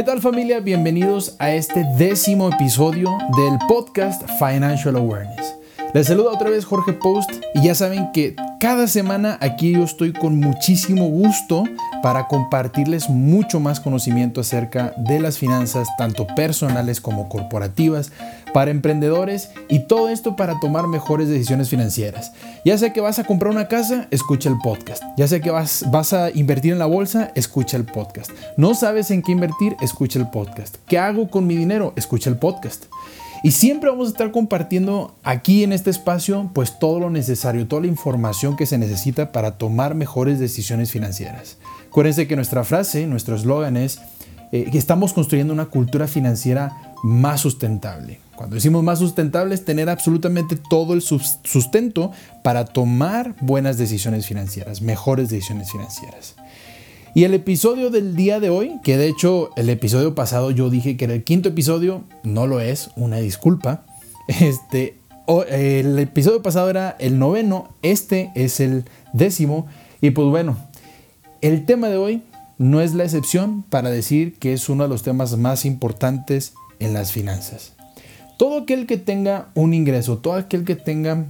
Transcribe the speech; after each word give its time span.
¿Qué 0.00 0.04
tal 0.04 0.22
familia? 0.22 0.60
Bienvenidos 0.60 1.36
a 1.38 1.52
este 1.52 1.84
décimo 1.98 2.48
episodio 2.48 3.18
del 3.36 3.58
podcast 3.68 4.22
Financial 4.38 4.96
Awareness. 4.96 5.54
Les 5.92 6.06
saluda 6.06 6.32
otra 6.32 6.48
vez 6.48 6.64
Jorge 6.64 6.94
Post 6.94 7.30
y 7.54 7.64
ya 7.64 7.74
saben 7.74 8.10
que 8.14 8.34
cada 8.60 8.86
semana 8.86 9.36
aquí 9.42 9.72
yo 9.72 9.84
estoy 9.84 10.14
con 10.14 10.40
muchísimo 10.40 11.06
gusto 11.06 11.64
para 12.02 12.28
compartirles 12.28 13.10
mucho 13.10 13.60
más 13.60 13.78
conocimiento 13.78 14.40
acerca 14.40 14.94
de 14.96 15.20
las 15.20 15.36
finanzas, 15.36 15.86
tanto 15.98 16.26
personales 16.28 17.02
como 17.02 17.28
corporativas, 17.28 18.10
para 18.52 18.70
emprendedores 18.70 19.50
y 19.68 19.86
todo 19.86 20.08
esto 20.08 20.36
para 20.36 20.58
tomar 20.60 20.86
mejores 20.86 21.28
decisiones 21.28 21.68
financieras. 21.68 22.32
Ya 22.64 22.76
sea 22.78 22.92
que 22.92 23.00
vas 23.00 23.18
a 23.18 23.24
comprar 23.24 23.52
una 23.52 23.68
casa, 23.68 24.08
escucha 24.10 24.48
el 24.48 24.58
podcast. 24.58 25.02
Ya 25.16 25.28
sea 25.28 25.40
que 25.40 25.50
vas, 25.50 25.84
vas 25.90 26.12
a 26.12 26.30
invertir 26.30 26.72
en 26.72 26.78
la 26.78 26.86
bolsa, 26.86 27.32
escucha 27.34 27.76
el 27.76 27.84
podcast. 27.84 28.30
No 28.56 28.74
sabes 28.74 29.10
en 29.10 29.22
qué 29.22 29.32
invertir, 29.32 29.76
escucha 29.80 30.18
el 30.18 30.30
podcast. 30.30 30.76
¿Qué 30.86 30.98
hago 30.98 31.28
con 31.30 31.46
mi 31.46 31.56
dinero? 31.56 31.92
Escucha 31.96 32.30
el 32.30 32.36
podcast. 32.36 32.84
Y 33.42 33.52
siempre 33.52 33.88
vamos 33.88 34.08
a 34.08 34.10
estar 34.10 34.30
compartiendo 34.32 35.14
aquí 35.22 35.64
en 35.64 35.72
este 35.72 35.88
espacio 35.88 36.50
pues 36.52 36.78
todo 36.78 37.00
lo 37.00 37.08
necesario, 37.08 37.66
toda 37.66 37.82
la 37.82 37.88
información 37.88 38.56
que 38.56 38.66
se 38.66 38.76
necesita 38.76 39.32
para 39.32 39.56
tomar 39.56 39.94
mejores 39.94 40.38
decisiones 40.38 40.90
financieras. 40.90 41.56
Acuérdense 41.88 42.28
que 42.28 42.36
nuestra 42.36 42.64
frase, 42.64 43.06
nuestro 43.06 43.34
eslogan 43.36 43.78
es 43.78 43.98
eh, 44.52 44.68
que 44.70 44.78
estamos 44.78 45.14
construyendo 45.14 45.54
una 45.54 45.66
cultura 45.66 46.06
financiera 46.06 46.94
más 47.02 47.40
sustentable. 47.40 48.20
Cuando 48.40 48.54
decimos 48.54 48.82
más 48.82 49.00
sustentable 49.00 49.54
es 49.54 49.66
tener 49.66 49.90
absolutamente 49.90 50.56
todo 50.56 50.94
el 50.94 51.02
sustento 51.02 52.10
para 52.42 52.64
tomar 52.64 53.36
buenas 53.42 53.76
decisiones 53.76 54.24
financieras, 54.24 54.80
mejores 54.80 55.28
decisiones 55.28 55.70
financieras. 55.70 56.36
Y 57.14 57.24
el 57.24 57.34
episodio 57.34 57.90
del 57.90 58.16
día 58.16 58.40
de 58.40 58.48
hoy, 58.48 58.80
que 58.82 58.96
de 58.96 59.08
hecho 59.08 59.50
el 59.56 59.68
episodio 59.68 60.14
pasado 60.14 60.52
yo 60.52 60.70
dije 60.70 60.96
que 60.96 61.04
era 61.04 61.12
el 61.12 61.22
quinto 61.22 61.50
episodio, 61.50 62.04
no 62.22 62.46
lo 62.46 62.60
es, 62.60 62.88
una 62.96 63.18
disculpa. 63.18 63.84
Este, 64.26 64.96
el 65.50 65.98
episodio 65.98 66.40
pasado 66.40 66.70
era 66.70 66.96
el 66.98 67.18
noveno, 67.18 67.68
este 67.82 68.32
es 68.34 68.58
el 68.60 68.86
décimo. 69.12 69.66
Y 70.00 70.12
pues 70.12 70.28
bueno, 70.28 70.56
el 71.42 71.66
tema 71.66 71.90
de 71.90 71.98
hoy 71.98 72.22
no 72.56 72.80
es 72.80 72.94
la 72.94 73.04
excepción 73.04 73.64
para 73.64 73.90
decir 73.90 74.38
que 74.38 74.54
es 74.54 74.70
uno 74.70 74.84
de 74.84 74.88
los 74.88 75.02
temas 75.02 75.36
más 75.36 75.66
importantes 75.66 76.54
en 76.78 76.94
las 76.94 77.12
finanzas. 77.12 77.74
Todo 78.40 78.62
aquel 78.62 78.86
que 78.86 78.96
tenga 78.96 79.48
un 79.54 79.74
ingreso, 79.74 80.16
todo 80.16 80.32
aquel 80.32 80.64
que 80.64 80.74
tenga 80.74 81.26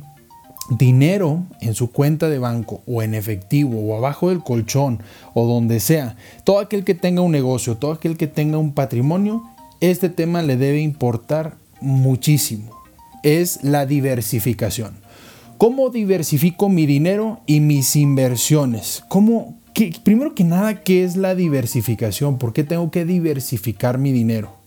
dinero 0.78 1.42
en 1.60 1.74
su 1.74 1.90
cuenta 1.90 2.28
de 2.28 2.38
banco 2.38 2.82
o 2.86 3.02
en 3.02 3.14
efectivo 3.14 3.80
o 3.80 3.96
abajo 3.96 4.28
del 4.28 4.44
colchón 4.44 5.02
o 5.34 5.44
donde 5.44 5.80
sea, 5.80 6.14
todo 6.44 6.60
aquel 6.60 6.84
que 6.84 6.94
tenga 6.94 7.22
un 7.22 7.32
negocio, 7.32 7.76
todo 7.76 7.90
aquel 7.90 8.16
que 8.16 8.28
tenga 8.28 8.58
un 8.58 8.74
patrimonio, 8.74 9.42
este 9.80 10.08
tema 10.08 10.40
le 10.42 10.56
debe 10.56 10.82
importar 10.82 11.56
muchísimo. 11.80 12.80
Es 13.24 13.64
la 13.64 13.86
diversificación. 13.86 14.94
¿Cómo 15.58 15.90
diversifico 15.90 16.68
mi 16.68 16.86
dinero 16.86 17.40
y 17.44 17.58
mis 17.58 17.96
inversiones? 17.96 19.02
¿Cómo, 19.08 19.58
primero 20.04 20.36
que 20.36 20.44
nada, 20.44 20.82
¿qué 20.84 21.02
es 21.02 21.16
la 21.16 21.34
diversificación? 21.34 22.38
¿Por 22.38 22.52
qué 22.52 22.62
tengo 22.62 22.92
que 22.92 23.04
diversificar 23.04 23.98
mi 23.98 24.12
dinero? 24.12 24.59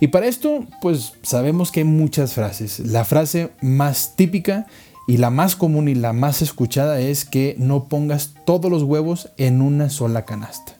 Y 0.00 0.08
para 0.08 0.26
esto, 0.26 0.64
pues 0.80 1.14
sabemos 1.22 1.72
que 1.72 1.80
hay 1.80 1.84
muchas 1.84 2.34
frases. 2.34 2.78
La 2.80 3.04
frase 3.04 3.50
más 3.60 4.14
típica 4.16 4.66
y 5.08 5.16
la 5.16 5.30
más 5.30 5.56
común 5.56 5.88
y 5.88 5.94
la 5.94 6.12
más 6.12 6.42
escuchada 6.42 7.00
es 7.00 7.24
que 7.24 7.56
no 7.58 7.84
pongas 7.84 8.34
todos 8.44 8.70
los 8.70 8.82
huevos 8.82 9.30
en 9.38 9.62
una 9.62 9.90
sola 9.90 10.24
canasta. 10.24 10.78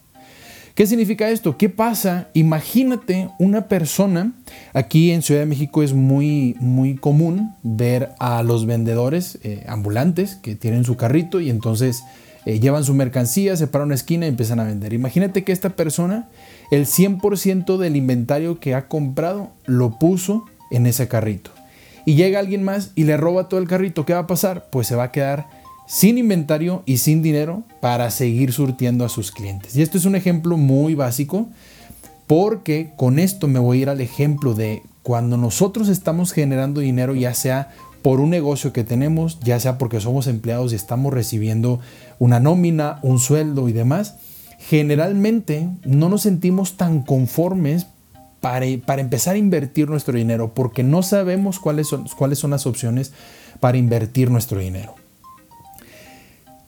¿Qué 0.78 0.86
significa 0.86 1.28
esto? 1.30 1.56
¿Qué 1.56 1.68
pasa? 1.68 2.28
Imagínate 2.34 3.30
una 3.40 3.66
persona, 3.66 4.34
aquí 4.74 5.10
en 5.10 5.22
Ciudad 5.22 5.40
de 5.40 5.46
México 5.46 5.82
es 5.82 5.92
muy, 5.92 6.54
muy 6.60 6.94
común 6.94 7.56
ver 7.64 8.10
a 8.20 8.44
los 8.44 8.64
vendedores 8.64 9.40
eh, 9.42 9.64
ambulantes 9.66 10.36
que 10.36 10.54
tienen 10.54 10.84
su 10.84 10.96
carrito 10.96 11.40
y 11.40 11.50
entonces 11.50 12.04
eh, 12.46 12.60
llevan 12.60 12.84
su 12.84 12.94
mercancía, 12.94 13.56
se 13.56 13.66
paran 13.66 13.86
una 13.86 13.94
esquina 13.94 14.26
y 14.26 14.30
empiezan 14.30 14.60
a 14.60 14.64
vender. 14.64 14.92
Imagínate 14.92 15.44
que 15.44 15.52
esta 15.52 15.70
persona, 15.70 16.28
el 16.70 16.86
100% 16.86 17.76
del 17.76 17.96
inventario 17.96 18.60
que 18.60 18.74
ha 18.74 18.88
comprado 18.88 19.52
lo 19.66 19.98
puso 19.98 20.44
en 20.70 20.86
ese 20.86 21.08
carrito 21.08 21.50
y 22.08 22.14
llega 22.14 22.38
alguien 22.38 22.64
más 22.64 22.92
y 22.94 23.04
le 23.04 23.18
roba 23.18 23.50
todo 23.50 23.60
el 23.60 23.68
carrito, 23.68 24.06
¿qué 24.06 24.14
va 24.14 24.20
a 24.20 24.26
pasar? 24.26 24.70
Pues 24.70 24.86
se 24.86 24.96
va 24.96 25.04
a 25.04 25.12
quedar 25.12 25.46
sin 25.86 26.16
inventario 26.16 26.82
y 26.86 26.96
sin 26.96 27.22
dinero 27.22 27.64
para 27.82 28.10
seguir 28.10 28.54
surtiendo 28.54 29.04
a 29.04 29.10
sus 29.10 29.30
clientes. 29.30 29.76
Y 29.76 29.82
esto 29.82 29.98
es 29.98 30.06
un 30.06 30.16
ejemplo 30.16 30.56
muy 30.56 30.94
básico 30.94 31.48
porque 32.26 32.92
con 32.96 33.18
esto 33.18 33.46
me 33.46 33.58
voy 33.58 33.76
a 33.76 33.82
ir 33.82 33.88
al 33.90 34.00
ejemplo 34.00 34.54
de 34.54 34.82
cuando 35.02 35.36
nosotros 35.36 35.88
estamos 35.88 36.32
generando 36.32 36.80
dinero, 36.80 37.14
ya 37.14 37.34
sea 37.34 37.72
por 38.00 38.20
un 38.20 38.30
negocio 38.30 38.72
que 38.72 38.84
tenemos, 38.84 39.38
ya 39.40 39.60
sea 39.60 39.76
porque 39.76 40.00
somos 40.00 40.28
empleados 40.28 40.72
y 40.72 40.76
estamos 40.76 41.12
recibiendo 41.12 41.78
una 42.18 42.40
nómina, 42.40 42.98
un 43.02 43.18
sueldo 43.18 43.68
y 43.68 43.72
demás, 43.72 44.16
generalmente 44.58 45.68
no 45.84 46.08
nos 46.08 46.22
sentimos 46.22 46.76
tan 46.76 47.02
conformes 47.02 47.86
para, 48.40 48.66
empezar 48.66 49.34
a 49.34 49.38
invertir 49.38 49.88
nuestro 49.88 50.16
dinero, 50.16 50.54
porque 50.54 50.82
no 50.82 51.02
sabemos 51.02 51.58
cuáles 51.58 51.88
son, 51.88 52.06
cuáles 52.16 52.38
son 52.38 52.50
las 52.50 52.66
opciones 52.66 53.12
para 53.60 53.78
invertir 53.78 54.30
nuestro 54.30 54.60
dinero. 54.60 54.94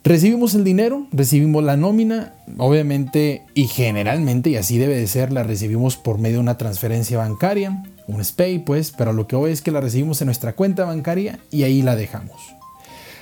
Recibimos 0.03 0.55
el 0.55 0.63
dinero, 0.63 1.05
recibimos 1.11 1.63
la 1.63 1.77
nómina, 1.77 2.33
obviamente 2.57 3.43
y 3.53 3.67
generalmente, 3.67 4.49
y 4.49 4.55
así 4.55 4.79
debe 4.79 4.95
de 4.95 5.05
ser, 5.05 5.31
la 5.31 5.43
recibimos 5.43 5.95
por 5.95 6.17
medio 6.17 6.37
de 6.37 6.41
una 6.41 6.57
transferencia 6.57 7.19
bancaria, 7.19 7.83
un 8.07 8.23
SPAY 8.23 8.59
pues, 8.59 8.91
pero 8.91 9.13
lo 9.13 9.27
que 9.27 9.35
hoy 9.35 9.51
es 9.51 9.61
que 9.61 9.71
la 9.71 9.79
recibimos 9.79 10.19
en 10.21 10.25
nuestra 10.25 10.53
cuenta 10.53 10.85
bancaria 10.85 11.39
y 11.51 11.63
ahí 11.63 11.83
la 11.83 11.95
dejamos. 11.95 12.41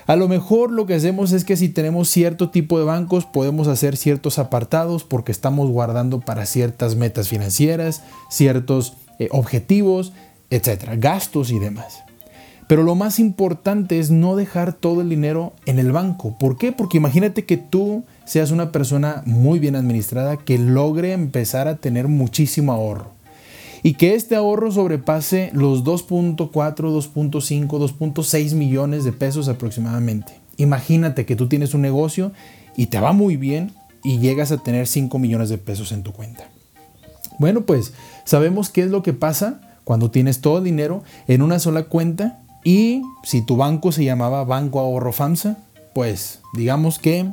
A 0.10 0.16
lo 0.16 0.28
mejor 0.28 0.72
lo 0.72 0.88
que 0.88 0.96
hacemos 0.96 1.34
es 1.34 1.46
que 1.46 1.56
si 1.56 1.70
tenemos 1.70 2.10
cierto 2.10 2.50
tipo 2.50 2.80
de 2.80 2.86
bancos 2.86 3.28
podemos 3.28 3.68
hacer 3.68 3.96
ciertos 3.96 4.40
apartados 4.40 5.04
porque 5.04 5.32
estamos 5.32 5.70
guardando 5.70 6.20
para 6.20 6.48
ciertas 6.48 6.96
metas 6.96 7.30
financieras, 7.30 8.02
ciertos 8.28 8.94
eh, 9.20 9.28
objetivos, 9.30 10.14
etcétera, 10.50 10.96
gastos 10.96 11.52
y 11.52 11.60
demás. 11.60 12.00
Pero 12.68 12.82
lo 12.82 12.96
más 12.96 13.20
importante 13.20 14.00
es 14.00 14.10
no 14.10 14.36
dejar 14.36 14.74
todo 14.74 15.02
el 15.02 15.10
dinero 15.10 15.54
en 15.68 15.78
el 15.78 15.92
banco. 15.92 16.36
¿Por 16.40 16.58
qué? 16.58 16.72
Porque 16.72 16.98
imagínate 16.98 17.46
que 17.46 17.58
tú 17.58 18.04
seas 18.26 18.50
una 18.50 18.72
persona 18.72 19.22
muy 19.28 19.60
bien 19.60 19.76
administrada 19.76 20.38
que 20.38 20.58
logre 20.58 21.14
empezar 21.14 21.68
a 21.68 21.76
tener 21.76 22.08
muchísimo 22.08 22.72
ahorro 22.72 23.19
y 23.84 23.94
que 23.94 24.16
este 24.16 24.36
ahorro 24.36 24.72
sobrepase 24.72 25.52
los 25.54 25.84
2.4, 25.84 26.50
2.5, 26.52 27.68
2.6 27.68 28.54
millones 28.56 29.04
de 29.04 29.12
pesos 29.12 29.48
aproximadamente. 29.48 30.34
Imagínate 30.58 31.26
que 31.26 31.36
tú 31.36 31.48
tienes 31.48 31.74
un 31.74 31.82
negocio 31.82 32.32
y 32.76 32.88
te 32.88 33.00
va 33.00 33.14
muy 33.14 33.38
bien 33.38 33.72
y 34.04 34.20
llegas 34.20 34.52
a 34.52 34.58
tener 34.58 34.88
5 34.88 35.18
millones 35.20 35.50
de 35.50 35.58
pesos 35.58 35.92
en 35.92 36.04
tu 36.04 36.12
cuenta. 36.12 36.50
Bueno, 37.38 37.62
pues 37.62 37.94
sabemos 38.26 38.70
qué 38.70 38.84
es 38.84 38.90
lo 38.90 39.02
que 39.02 39.14
pasa 39.14 39.62
cuando 39.86 40.12
tienes 40.12 40.42
todo 40.42 40.58
el 40.58 40.66
dinero 40.66 41.04
en 41.28 41.42
una 41.42 41.60
sola 41.60 41.84
cuenta 41.84 42.42
y 42.64 43.02
si 43.24 43.42
tu 43.42 43.56
banco 43.56 43.92
se 43.92 44.04
llamaba 44.04 44.44
Banco 44.44 44.80
Ahorro 44.80 45.14
FAMSA, 45.14 45.58
pues 45.96 46.42
digamos 46.54 47.00
que 47.00 47.32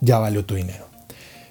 ya 0.00 0.18
valió 0.18 0.44
tu 0.44 0.54
dinero. 0.54 0.86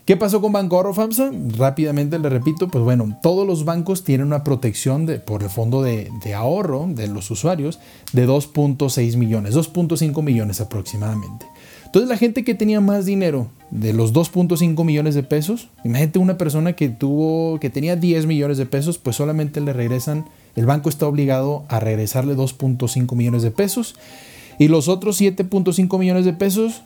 ¿Qué 0.06 0.16
pasó 0.18 0.40
con 0.40 0.52
Banco 0.52 0.76
Ahorro 0.76 0.94
FAMSA? 0.94 1.32
Rápidamente 1.58 2.20
le 2.20 2.30
repito, 2.30 2.68
pues 2.68 2.84
bueno, 2.84 3.18
todos 3.24 3.48
los 3.48 3.66
bancos 3.66 4.04
tienen 4.04 4.28
una 4.28 4.44
protección 4.44 5.08
de, 5.08 5.18
por 5.18 5.42
el 5.42 5.50
fondo 5.50 5.82
de, 5.82 6.12
ahorro 6.36 6.86
de 6.88 7.08
los 7.08 7.32
usuarios 7.32 7.80
de 8.14 8.28
2.6 8.28 9.18
millones, 9.18 9.56
2.5 9.56 10.22
millones 10.22 10.62
aproximadamente. 10.62 11.48
Entonces 11.86 12.08
la 12.08 12.18
gente 12.18 12.44
que 12.44 12.54
tenía 12.54 12.82
más 12.82 13.08
dinero 13.08 13.48
de 13.72 13.94
los 13.94 14.14
2.5 14.14 14.86
millones 14.86 15.16
de 15.16 15.24
pesos, 15.24 15.70
imagínate 15.84 16.20
una 16.20 16.38
persona 16.38 16.74
que 16.74 16.90
tuvo, 16.90 17.60
que 17.60 17.72
tenía 17.72 17.96
10 17.96 18.28
millones 18.28 18.60
de 18.60 18.68
pesos, 18.68 19.00
pues 19.00 19.16
solamente 19.16 19.60
le 19.60 19.74
regresan, 19.74 20.26
el 20.56 20.68
banco 20.68 20.90
está 20.90 21.08
obligado 21.08 21.66
a 21.68 21.80
regresarle 21.80 22.36
2.5 22.36 23.16
millones 23.16 23.42
de 23.42 23.50
pesos 23.50 23.96
y 24.60 24.68
los 24.68 24.88
otros 24.88 25.20
7.5 25.20 25.98
millones 25.98 26.26
de 26.26 26.34
pesos 26.34 26.84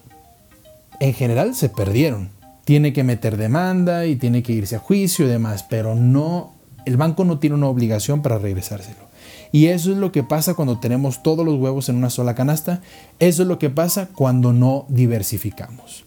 en 1.02 1.14
general 1.14 1.54
se 1.54 1.68
perdieron 1.68 2.39
tiene 2.70 2.94
que 2.94 3.04
meter 3.04 3.36
demanda 3.36 4.06
y 4.06 4.16
tiene 4.16 4.44
que 4.44 4.54
irse 4.54 4.76
a 4.76 4.80
juicio 4.80 5.26
y 5.26 5.28
demás, 5.28 5.66
pero 5.68 5.96
no, 5.96 6.54
el 6.86 6.98
banco 6.98 7.26
no 7.26 7.40
tiene 7.40 7.56
una 7.56 7.66
obligación 7.66 8.22
para 8.22 8.38
regresárselo. 8.38 9.10
Y 9.52 9.66
eso 9.66 9.92
es 9.92 9.98
lo 9.98 10.12
que 10.12 10.22
pasa 10.22 10.54
cuando 10.54 10.78
tenemos 10.78 11.24
todos 11.24 11.44
los 11.44 11.60
huevos 11.60 11.90
en 11.90 11.96
una 11.96 12.12
sola 12.12 12.36
canasta, 12.36 12.82
eso 13.18 13.42
es 13.42 13.48
lo 13.48 13.58
que 13.58 13.72
pasa 13.72 14.10
cuando 14.14 14.54
no 14.54 14.86
diversificamos. 14.88 16.06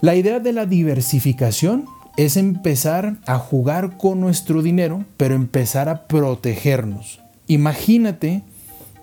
La 0.00 0.14
idea 0.14 0.40
de 0.40 0.54
la 0.54 0.64
diversificación 0.64 1.84
es 2.16 2.38
empezar 2.38 3.18
a 3.26 3.38
jugar 3.38 3.98
con 3.98 4.22
nuestro 4.22 4.62
dinero, 4.62 5.04
pero 5.18 5.34
empezar 5.34 5.90
a 5.90 6.06
protegernos. 6.06 7.20
Imagínate 7.46 8.42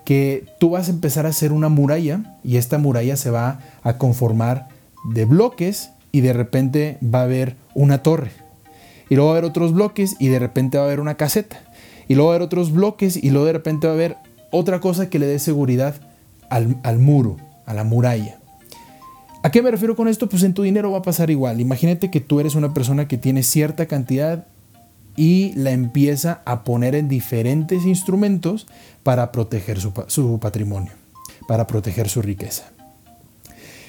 que 0.03 0.47
tú 0.59 0.71
vas 0.71 0.87
a 0.87 0.93
empezar 0.93 1.27
a 1.27 1.29
hacer 1.29 1.51
una 1.51 1.69
muralla 1.69 2.39
y 2.43 2.57
esta 2.57 2.79
muralla 2.79 3.17
se 3.17 3.29
va 3.29 3.59
a 3.83 3.99
conformar 3.99 4.69
de 5.13 5.25
bloques 5.25 5.91
y 6.13 6.21
de 6.21 6.31
repente 6.31 6.97
va 7.03 7.19
a 7.19 7.23
haber 7.23 7.57
una 7.73 8.01
torre. 8.01 8.31
y 9.09 9.15
luego 9.15 9.31
va 9.31 9.35
a 9.35 9.37
haber 9.39 9.49
otros 9.49 9.73
bloques 9.73 10.15
y 10.19 10.29
de 10.29 10.39
repente 10.39 10.77
va 10.77 10.85
a 10.85 10.87
haber 10.87 11.01
una 11.01 11.15
caseta. 11.15 11.61
Y 12.07 12.15
luego 12.15 12.29
va 12.29 12.35
a 12.35 12.37
haber 12.37 12.45
otros 12.45 12.71
bloques 12.71 13.21
y 13.21 13.31
luego 13.31 13.45
de 13.45 13.53
repente 13.53 13.87
va 13.87 13.93
a 13.93 13.95
haber 13.95 14.15
otra 14.51 14.79
cosa 14.79 15.09
que 15.09 15.19
le 15.19 15.25
dé 15.25 15.39
seguridad 15.39 15.95
al, 16.49 16.77
al 16.83 16.99
muro, 16.99 17.35
a 17.65 17.73
la 17.73 17.83
muralla. 17.83 18.39
¿A 19.43 19.51
qué 19.51 19.61
me 19.61 19.71
refiero 19.71 19.97
con 19.97 20.07
esto? 20.07 20.29
Pues 20.29 20.43
en 20.43 20.53
tu 20.53 20.63
dinero 20.63 20.91
va 20.91 20.99
a 20.99 21.01
pasar 21.01 21.29
igual. 21.29 21.59
Imagínate 21.59 22.09
que 22.09 22.21
tú 22.21 22.39
eres 22.39 22.55
una 22.55 22.73
persona 22.73 23.09
que 23.09 23.17
tiene 23.17 23.43
cierta 23.43 23.87
cantidad 23.87 24.45
y 25.15 25.53
la 25.55 25.71
empieza 25.71 26.41
a 26.45 26.63
poner 26.63 26.95
en 26.95 27.09
diferentes 27.09 27.85
instrumentos 27.85 28.67
para 29.03 29.31
proteger 29.31 29.79
su, 29.79 30.39
patrimonio, 30.39 30.93
para 31.47 31.67
proteger 31.67 32.09
su 32.09 32.21
riqueza. 32.21 32.72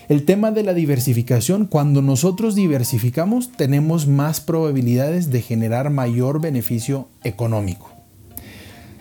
El 0.09 0.27
tema 0.27 0.51
de 0.51 0.63
la 0.63 0.75
diversificación, 0.75 1.65
cuando 1.65 2.03
nosotros 2.03 2.55
diversificamos 2.55 3.53
tenemos 3.53 4.07
más 4.07 4.41
probabilidades 4.41 5.31
de 5.31 5.41
generar 5.41 5.89
mayor 5.89 6.43
beneficio 6.43 7.09
económico. 7.23 7.91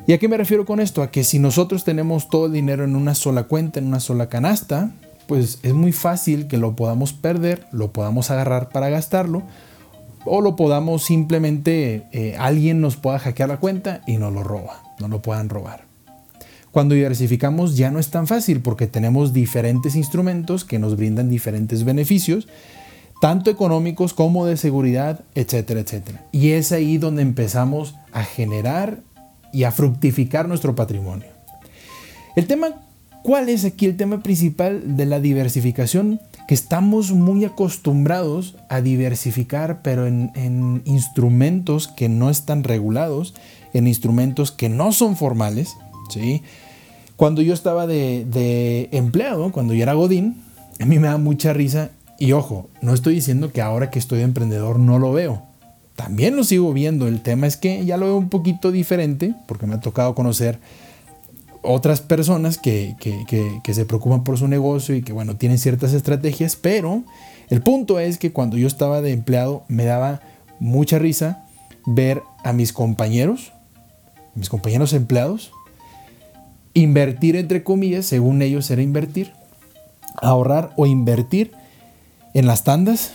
¿Y 0.07 0.13
a 0.13 0.17
qué 0.17 0.29
me 0.29 0.37
refiero 0.37 0.65
con 0.65 0.79
esto? 0.79 1.01
A 1.01 1.11
que 1.11 1.25
si 1.25 1.39
nosotros 1.39 1.83
tenemos 1.83 2.29
todo 2.29 2.45
el 2.45 2.53
dinero 2.53 2.85
en 2.85 2.95
una 2.95 3.15
sola 3.15 3.43
cuenta, 3.43 3.79
en 3.79 3.87
una 3.87 3.99
sola 3.99 4.29
canasta, 4.29 4.91
pues 5.27 5.59
es 5.63 5.73
muy 5.73 5.91
fácil 5.91 6.47
que 6.47 6.57
lo 6.57 6.75
podamos 6.75 7.11
perder, 7.11 7.65
lo 7.71 7.91
podamos 7.91 8.31
agarrar 8.31 8.69
para 8.69 8.89
gastarlo, 8.89 9.43
o 10.25 10.39
lo 10.39 10.55
podamos 10.55 11.03
simplemente, 11.03 12.03
eh, 12.13 12.35
alguien 12.39 12.79
nos 12.79 12.95
pueda 12.95 13.19
hackear 13.19 13.49
la 13.49 13.57
cuenta 13.57 14.01
y 14.07 14.17
nos 14.17 14.31
lo 14.31 14.43
roba, 14.43 14.81
no 14.99 15.09
lo 15.09 15.21
puedan 15.21 15.49
robar. 15.49 15.92
Cuando 16.73 16.95
diversificamos 16.95 17.77
ya 17.77 17.89
no 17.89 17.99
es 17.99 18.09
tan 18.09 18.27
fácil 18.27 18.59
porque 18.59 18.87
tenemos 18.87 19.31
diferentes 19.31 19.95
instrumentos 19.95 20.65
que 20.65 20.79
nos 20.79 20.97
brindan 20.97 21.29
diferentes 21.29 21.85
beneficios, 21.85 22.49
tanto 23.21 23.49
económicos 23.49 24.13
como 24.13 24.45
de 24.45 24.57
seguridad, 24.57 25.23
etcétera, 25.35 25.79
etcétera. 25.79 26.25
Y 26.33 26.49
es 26.49 26.73
ahí 26.73 26.97
donde 26.97 27.21
empezamos 27.21 27.95
a 28.11 28.25
generar 28.25 28.99
y 29.53 29.63
a 29.63 29.71
fructificar 29.71 30.49
nuestro 30.49 30.75
patrimonio. 30.75 31.27
El 32.35 32.47
tema 32.47 32.69
¿Cuál 33.23 33.47
es 33.47 33.63
aquí 33.63 33.85
el 33.85 33.95
tema 33.95 34.21
principal 34.21 34.97
de 34.97 35.05
la 35.05 35.21
diversificación? 35.21 36.19
Que 36.45 36.53
estamos 36.53 37.13
muy 37.13 37.45
acostumbrados 37.45 38.57
a 38.67 38.81
diversificar, 38.81 39.81
pero 39.81 40.05
en, 40.07 40.81
instrumentos 40.83 41.87
que 41.87 42.09
no 42.09 42.29
están 42.29 42.65
regulados, 42.65 43.33
en 43.73 43.87
instrumentos 43.87 44.51
que 44.51 44.67
no 44.67 44.91
son 44.91 45.15
formales. 45.15 45.77
¿sí? 46.09 46.43
Cuando 47.23 47.41
yo 47.41 47.53
estaba 47.53 47.87
de, 47.87 48.89
empleado, 48.91 49.53
cuando 49.53 49.73
yo 49.73 49.81
era 49.81 49.93
Godín, 49.93 50.43
a 50.81 50.85
mí 50.85 50.99
me 50.99 51.07
da 51.07 51.17
mucha 51.17 51.53
risa. 51.53 51.89
Y 52.19 52.33
ojo, 52.33 52.69
no 52.81 52.93
estoy 52.93 53.15
diciendo 53.15 53.53
que 53.53 53.61
ahora 53.61 53.89
que 53.89 53.97
estoy 53.97 54.17
de 54.17 54.25
emprendedor 54.25 54.77
no 54.77 54.99
lo 54.99 55.13
veo. 55.13 55.41
También 55.95 56.35
lo 56.35 56.43
sigo 56.43 56.73
viendo. 56.73 57.07
El 57.07 57.21
tema 57.21 57.47
es 57.47 57.55
que 57.55 57.85
ya 57.85 57.95
lo 57.95 58.07
veo 58.07 58.17
un 58.17 58.27
poquito 58.27 58.73
diferente, 58.73 59.35
porque 59.47 59.65
me 59.65 59.75
ha 59.75 59.79
tocado 59.79 60.15
conocer 60.15 60.59
otras 61.61 62.01
personas 62.01 62.57
que, 62.57 62.93
se 63.71 63.85
preocupan 63.85 64.25
por 64.25 64.37
su 64.37 64.49
negocio 64.49 64.93
y 64.93 65.01
que, 65.01 65.13
bueno, 65.13 65.37
tienen 65.37 65.59
ciertas 65.59 65.93
estrategias, 65.93 66.57
pero 66.57 67.03
el 67.49 67.61
punto 67.61 68.01
es 68.01 68.17
que 68.17 68.33
cuando 68.33 68.57
yo 68.57 68.67
estaba 68.67 68.99
de 68.99 69.13
empleado 69.13 69.63
me 69.69 69.85
daba 69.85 70.19
mucha 70.59 70.99
risa 70.99 71.45
ver 71.85 72.21
a 72.43 72.51
mis 72.51 72.73
compañeros, 72.73 73.53
mis 74.35 74.49
compañeros 74.49 74.91
empleados, 74.91 75.53
invertir 76.73 77.35
entre 77.35 77.63
comillas, 77.63 78.05
según 78.05 78.41
ellos 78.41 78.69
era 78.71 78.81
invertir, 78.81 79.31
ahorrar 80.21 80.71
o 80.75 80.85
invertir 80.85 81.51
en 82.33 82.47
las 82.47 82.63
tandas, 82.63 83.11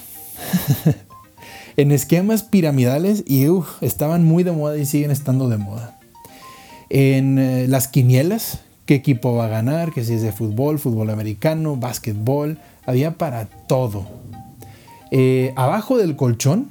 en 1.77 1.93
esquemas 1.93 2.43
piramidales 2.43 3.25
y 3.27 3.47
estaban 3.81 4.25
muy 4.25 4.45
de 4.45 4.53
moda 4.53 4.77
y 4.77 4.87
siguen 4.87 5.11
estando 5.11 5.49
de 5.49 5.59
moda 5.59 5.99
en 6.91 7.39
eh, 7.39 7.67
las 7.69 7.89
quinielas, 7.89 8.61
qué 8.87 8.95
equipo 8.95 9.35
va 9.35 9.47
a 9.47 9.49
ganar, 9.49 9.93
que 9.93 10.05
si 10.05 10.15
es 10.15 10.23
de 10.23 10.33
fútbol, 10.33 10.79
fútbol 10.79 11.11
americano, 11.11 11.77
básquetbol, 11.77 12.59
había 12.87 13.19
para 13.19 13.47
todo. 13.47 14.07
Eh, 15.11 15.53
abajo 15.57 15.99
del 15.99 16.17
colchón, 16.17 16.71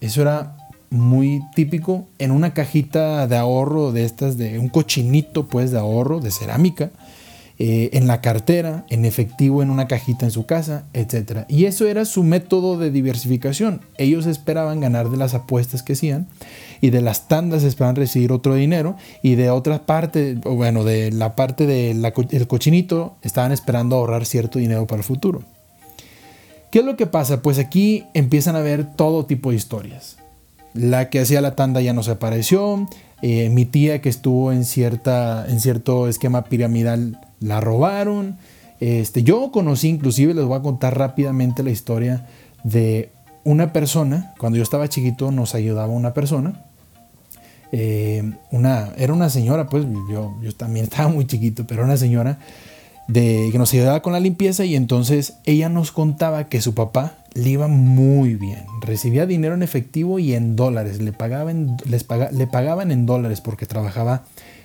eso 0.00 0.22
era 0.22 0.56
muy 0.92 1.42
típico, 1.54 2.06
en 2.18 2.30
una 2.30 2.54
cajita 2.54 3.26
de 3.26 3.36
ahorro 3.36 3.92
de 3.92 4.04
estas, 4.04 4.36
de 4.36 4.58
un 4.58 4.68
cochinito 4.68 5.48
pues 5.48 5.70
de 5.70 5.78
ahorro 5.78 6.20
de 6.20 6.30
cerámica, 6.30 6.90
eh, 7.58 7.90
en 7.92 8.06
la 8.06 8.20
cartera, 8.20 8.84
en 8.88 9.04
efectivo 9.04 9.62
en 9.62 9.70
una 9.70 9.86
cajita 9.86 10.26
en 10.26 10.32
su 10.32 10.46
casa, 10.46 10.84
etc. 10.94 11.44
Y 11.48 11.66
eso 11.66 11.86
era 11.86 12.04
su 12.04 12.24
método 12.24 12.76
de 12.76 12.90
diversificación. 12.90 13.82
Ellos 13.98 14.26
esperaban 14.26 14.80
ganar 14.80 15.10
de 15.10 15.16
las 15.16 15.34
apuestas 15.34 15.82
que 15.82 15.92
hacían 15.92 16.26
y 16.80 16.90
de 16.90 17.00
las 17.00 17.28
tandas 17.28 17.62
esperaban 17.62 17.96
recibir 17.96 18.32
otro 18.32 18.54
dinero 18.54 18.96
y 19.22 19.36
de 19.36 19.50
otra 19.50 19.86
parte, 19.86 20.34
bueno, 20.44 20.82
de 20.82 21.12
la 21.12 21.36
parte 21.36 21.66
del 21.66 22.46
cochinito 22.48 23.16
estaban 23.22 23.52
esperando 23.52 23.96
ahorrar 23.96 24.26
cierto 24.26 24.58
dinero 24.58 24.86
para 24.86 25.00
el 25.00 25.04
futuro. 25.04 25.42
¿Qué 26.70 26.80
es 26.80 26.84
lo 26.84 26.96
que 26.96 27.06
pasa? 27.06 27.42
Pues 27.42 27.58
aquí 27.58 28.04
empiezan 28.14 28.56
a 28.56 28.60
ver 28.60 28.96
todo 28.96 29.26
tipo 29.26 29.50
de 29.50 29.56
historias. 29.56 30.16
La 30.74 31.10
que 31.10 31.20
hacía 31.20 31.40
la 31.40 31.54
tanda 31.54 31.80
ya 31.80 31.92
no 31.92 32.02
se 32.02 32.12
apareció. 32.12 32.88
Eh, 33.22 33.50
mi 33.50 33.64
tía 33.64 34.00
que 34.00 34.08
estuvo 34.08 34.52
en, 34.52 34.64
cierta, 34.64 35.46
en 35.48 35.60
cierto 35.60 36.08
esquema 36.08 36.44
piramidal 36.44 37.20
la 37.40 37.60
robaron. 37.60 38.36
Este, 38.80 39.22
yo 39.22 39.52
conocí, 39.52 39.88
inclusive 39.88 40.34
les 40.34 40.44
voy 40.44 40.58
a 40.58 40.62
contar 40.62 40.98
rápidamente 40.98 41.62
la 41.62 41.70
historia 41.70 42.26
de 42.64 43.10
una 43.44 43.72
persona. 43.72 44.34
Cuando 44.38 44.56
yo 44.56 44.62
estaba 44.62 44.88
chiquito 44.88 45.30
nos 45.30 45.54
ayudaba 45.54 45.92
una 45.92 46.14
persona. 46.14 46.64
Eh, 47.70 48.32
una, 48.50 48.92
era 48.98 49.12
una 49.12 49.30
señora, 49.30 49.66
pues 49.66 49.86
yo, 50.10 50.34
yo 50.42 50.54
también 50.54 50.84
estaba 50.90 51.08
muy 51.08 51.26
chiquito, 51.26 51.66
pero 51.66 51.84
una 51.84 51.96
señora 51.96 52.38
de, 53.08 53.48
que 53.52 53.58
nos 53.58 53.72
ayudaba 53.72 54.02
con 54.02 54.12
la 54.12 54.20
limpieza 54.20 54.64
y 54.64 54.74
entonces 54.74 55.34
ella 55.44 55.68
nos 55.68 55.92
contaba 55.92 56.48
que 56.48 56.60
su 56.60 56.74
papá 56.74 57.21
le 57.34 57.50
iba 57.50 57.68
muy 57.68 58.34
bien. 58.34 58.64
Recibía 58.80 59.26
dinero 59.26 59.54
en 59.54 59.62
efectivo 59.62 60.18
y 60.18 60.34
en 60.34 60.56
dólares. 60.56 61.00
Le 61.00 61.12
pagaban, 61.12 62.90
en 62.90 63.06
dólares 63.06 63.40
porque 63.40 63.66
trabajaba 63.66 64.24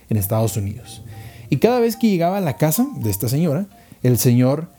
en 0.09 0.17
Estados 0.17 0.57
Unidos. 0.57 1.03
Y 1.49 1.57
cada 1.57 1.79
vez 1.79 1.95
que 1.95 2.09
llegaba 2.09 2.37
a 2.37 2.41
la 2.41 2.57
casa 2.57 2.87
de 2.97 3.09
esta 3.09 3.29
señora, 3.29 3.67
el 4.03 4.17
señor 4.17 4.69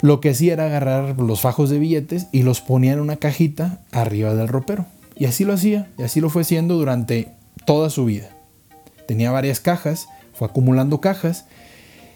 lo 0.00 0.20
que 0.20 0.30
hacía 0.30 0.54
era 0.54 0.66
agarrar 0.66 1.18
los 1.18 1.40
fajos 1.40 1.70
de 1.70 1.78
billetes 1.78 2.26
y 2.32 2.42
los 2.42 2.60
ponía 2.60 2.92
en 2.92 3.00
una 3.00 3.16
cajita 3.16 3.80
arriba 3.92 4.34
del 4.34 4.48
ropero. 4.48 4.86
Y 5.16 5.26
así 5.26 5.44
lo 5.44 5.52
hacía, 5.52 5.88
y 5.98 6.02
así 6.02 6.20
lo 6.20 6.30
fue 6.30 6.42
haciendo 6.42 6.74
durante 6.74 7.28
toda 7.64 7.88
su 7.88 8.04
vida. 8.04 8.30
Tenía 9.06 9.30
varias 9.30 9.60
cajas, 9.60 10.08
fue 10.32 10.48
acumulando 10.48 11.00
cajas, 11.00 11.46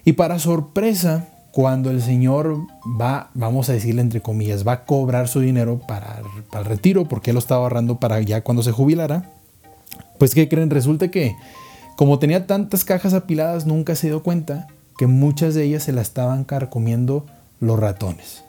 y 0.05 0.15
para 0.15 0.39
sorpresa, 0.39 1.29
cuando 1.53 1.91
el 1.91 2.03
señor 2.03 2.59
va, 3.01 3.31
vamos 3.35 3.69
a 3.69 3.73
decirle 3.73 4.03
entre 4.03 4.21
comillas, 4.21 4.67
va 4.67 4.73
a 4.73 4.85
cobrar 4.85 5.29
su 5.29 5.41
dinero 5.41 5.81
para, 5.87 6.23
el 6.53 6.65
retiro, 6.65 7.09
porque 7.09 7.31
él 7.31 7.35
lo 7.35 7.41
estaba 7.41 7.63
ahorrando 7.63 7.99
para 7.99 8.21
ya 8.21 8.43
cuando 8.43 8.63
se 8.63 8.73
jubilara, 8.73 9.31
pues 10.19 10.35
¿qué 10.35 10.49
creen? 10.49 10.71
Resulta 10.71 11.11
que 11.11 11.35
como 11.97 12.19
tenía 12.19 12.47
tantas 12.47 12.85
cajas 12.85 13.15
apiladas, 13.15 13.67
nunca 13.67 13.97
se 13.97 14.07
dio 14.07 14.23
cuenta 14.23 14.69
que 14.97 15.07
muchas 15.07 15.55
de 15.55 15.65
ellas 15.65 15.83
se 15.83 15.93
las 15.93 16.09
estaban 16.09 16.45
carcomiendo 16.45 17.27
los 17.61 17.79
ratones. 17.79 18.45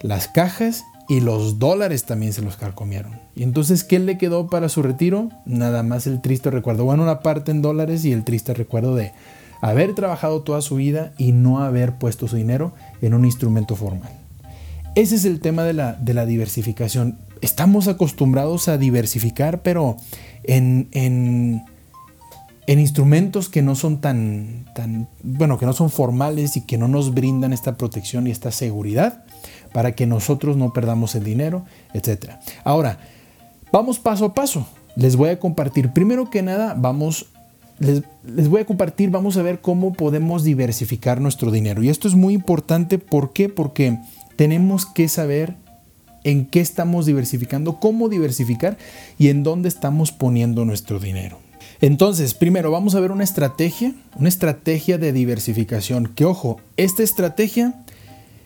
Las 0.00 0.28
cajas 0.28 0.84
y 1.08 1.20
los 1.20 1.58
dólares 1.58 2.04
también 2.04 2.32
se 2.32 2.42
los 2.42 2.56
carcomieron. 2.56 3.18
Y 3.34 3.42
entonces, 3.42 3.82
¿qué 3.82 3.98
le 3.98 4.18
quedó 4.18 4.48
para 4.48 4.68
su 4.68 4.82
retiro? 4.82 5.30
Nada 5.46 5.82
más 5.82 6.06
el 6.06 6.20
triste 6.20 6.50
recuerdo. 6.50 6.84
Bueno, 6.84 7.02
una 7.02 7.20
parte 7.20 7.50
en 7.50 7.62
dólares 7.62 8.04
y 8.04 8.12
el 8.12 8.24
triste 8.24 8.54
recuerdo 8.54 8.94
de 8.94 9.12
haber 9.60 9.94
trabajado 9.94 10.42
toda 10.42 10.60
su 10.62 10.76
vida 10.76 11.12
y 11.18 11.32
no 11.32 11.60
haber 11.60 11.98
puesto 11.98 12.28
su 12.28 12.36
dinero 12.36 12.72
en 13.02 13.14
un 13.14 13.24
instrumento 13.24 13.76
formal. 13.76 14.10
Ese 14.94 15.14
es 15.14 15.24
el 15.24 15.40
tema 15.40 15.64
de 15.64 15.72
la, 15.72 15.92
de 15.94 16.14
la 16.14 16.26
diversificación. 16.26 17.18
Estamos 17.40 17.86
acostumbrados 17.88 18.68
a 18.68 18.78
diversificar, 18.78 19.62
pero 19.62 19.96
en, 20.44 20.88
en 20.92 21.62
en 22.68 22.80
instrumentos 22.80 23.48
que 23.48 23.62
no 23.62 23.74
son 23.74 24.02
tan, 24.02 24.66
tan, 24.74 25.08
bueno, 25.22 25.56
que 25.56 25.64
no 25.64 25.72
son 25.72 25.88
formales 25.88 26.58
y 26.58 26.66
que 26.66 26.76
no 26.76 26.86
nos 26.86 27.14
brindan 27.14 27.54
esta 27.54 27.78
protección 27.78 28.26
y 28.26 28.30
esta 28.30 28.52
seguridad 28.52 29.24
para 29.72 29.92
que 29.92 30.06
nosotros 30.06 30.58
no 30.58 30.74
perdamos 30.74 31.14
el 31.14 31.24
dinero, 31.24 31.64
etc. 31.94 32.32
Ahora, 32.64 32.98
vamos 33.72 33.98
paso 33.98 34.26
a 34.26 34.34
paso. 34.34 34.66
Les 34.96 35.16
voy 35.16 35.30
a 35.30 35.38
compartir, 35.38 35.92
primero 35.94 36.28
que 36.28 36.42
nada, 36.42 36.74
vamos, 36.76 37.30
les, 37.78 38.48
voy 38.48 38.60
a 38.60 38.66
compartir, 38.66 39.10
vamos 39.10 39.36
a 39.36 39.42
ver 39.42 39.60
cómo 39.60 39.92
podemos 39.92 40.44
diversificar 40.44 41.20
nuestro 41.20 41.50
dinero. 41.50 41.82
Y 41.82 41.88
esto 41.88 42.08
es 42.08 42.14
muy 42.14 42.34
importante, 42.34 42.98
¿por 42.98 43.32
qué? 43.32 43.48
Porque 43.48 43.98
tenemos 44.36 44.86
que 44.86 45.08
saber 45.08 45.54
en 46.24 46.46
qué 46.46 46.60
estamos 46.60 47.06
diversificando, 47.06 47.78
cómo 47.80 48.08
diversificar 48.08 48.76
y 49.18 49.28
en 49.28 49.42
dónde 49.42 49.68
estamos 49.68 50.12
poniendo 50.12 50.64
nuestro 50.64 50.98
dinero. 50.98 51.38
Entonces, 51.80 52.34
primero 52.34 52.70
vamos 52.70 52.94
a 52.94 53.00
ver 53.00 53.12
una 53.12 53.24
estrategia, 53.24 53.94
una 54.16 54.28
estrategia 54.28 54.98
de 54.98 55.12
diversificación. 55.12 56.08
Que 56.08 56.24
ojo, 56.24 56.60
esta 56.76 57.04
estrategia 57.04 57.74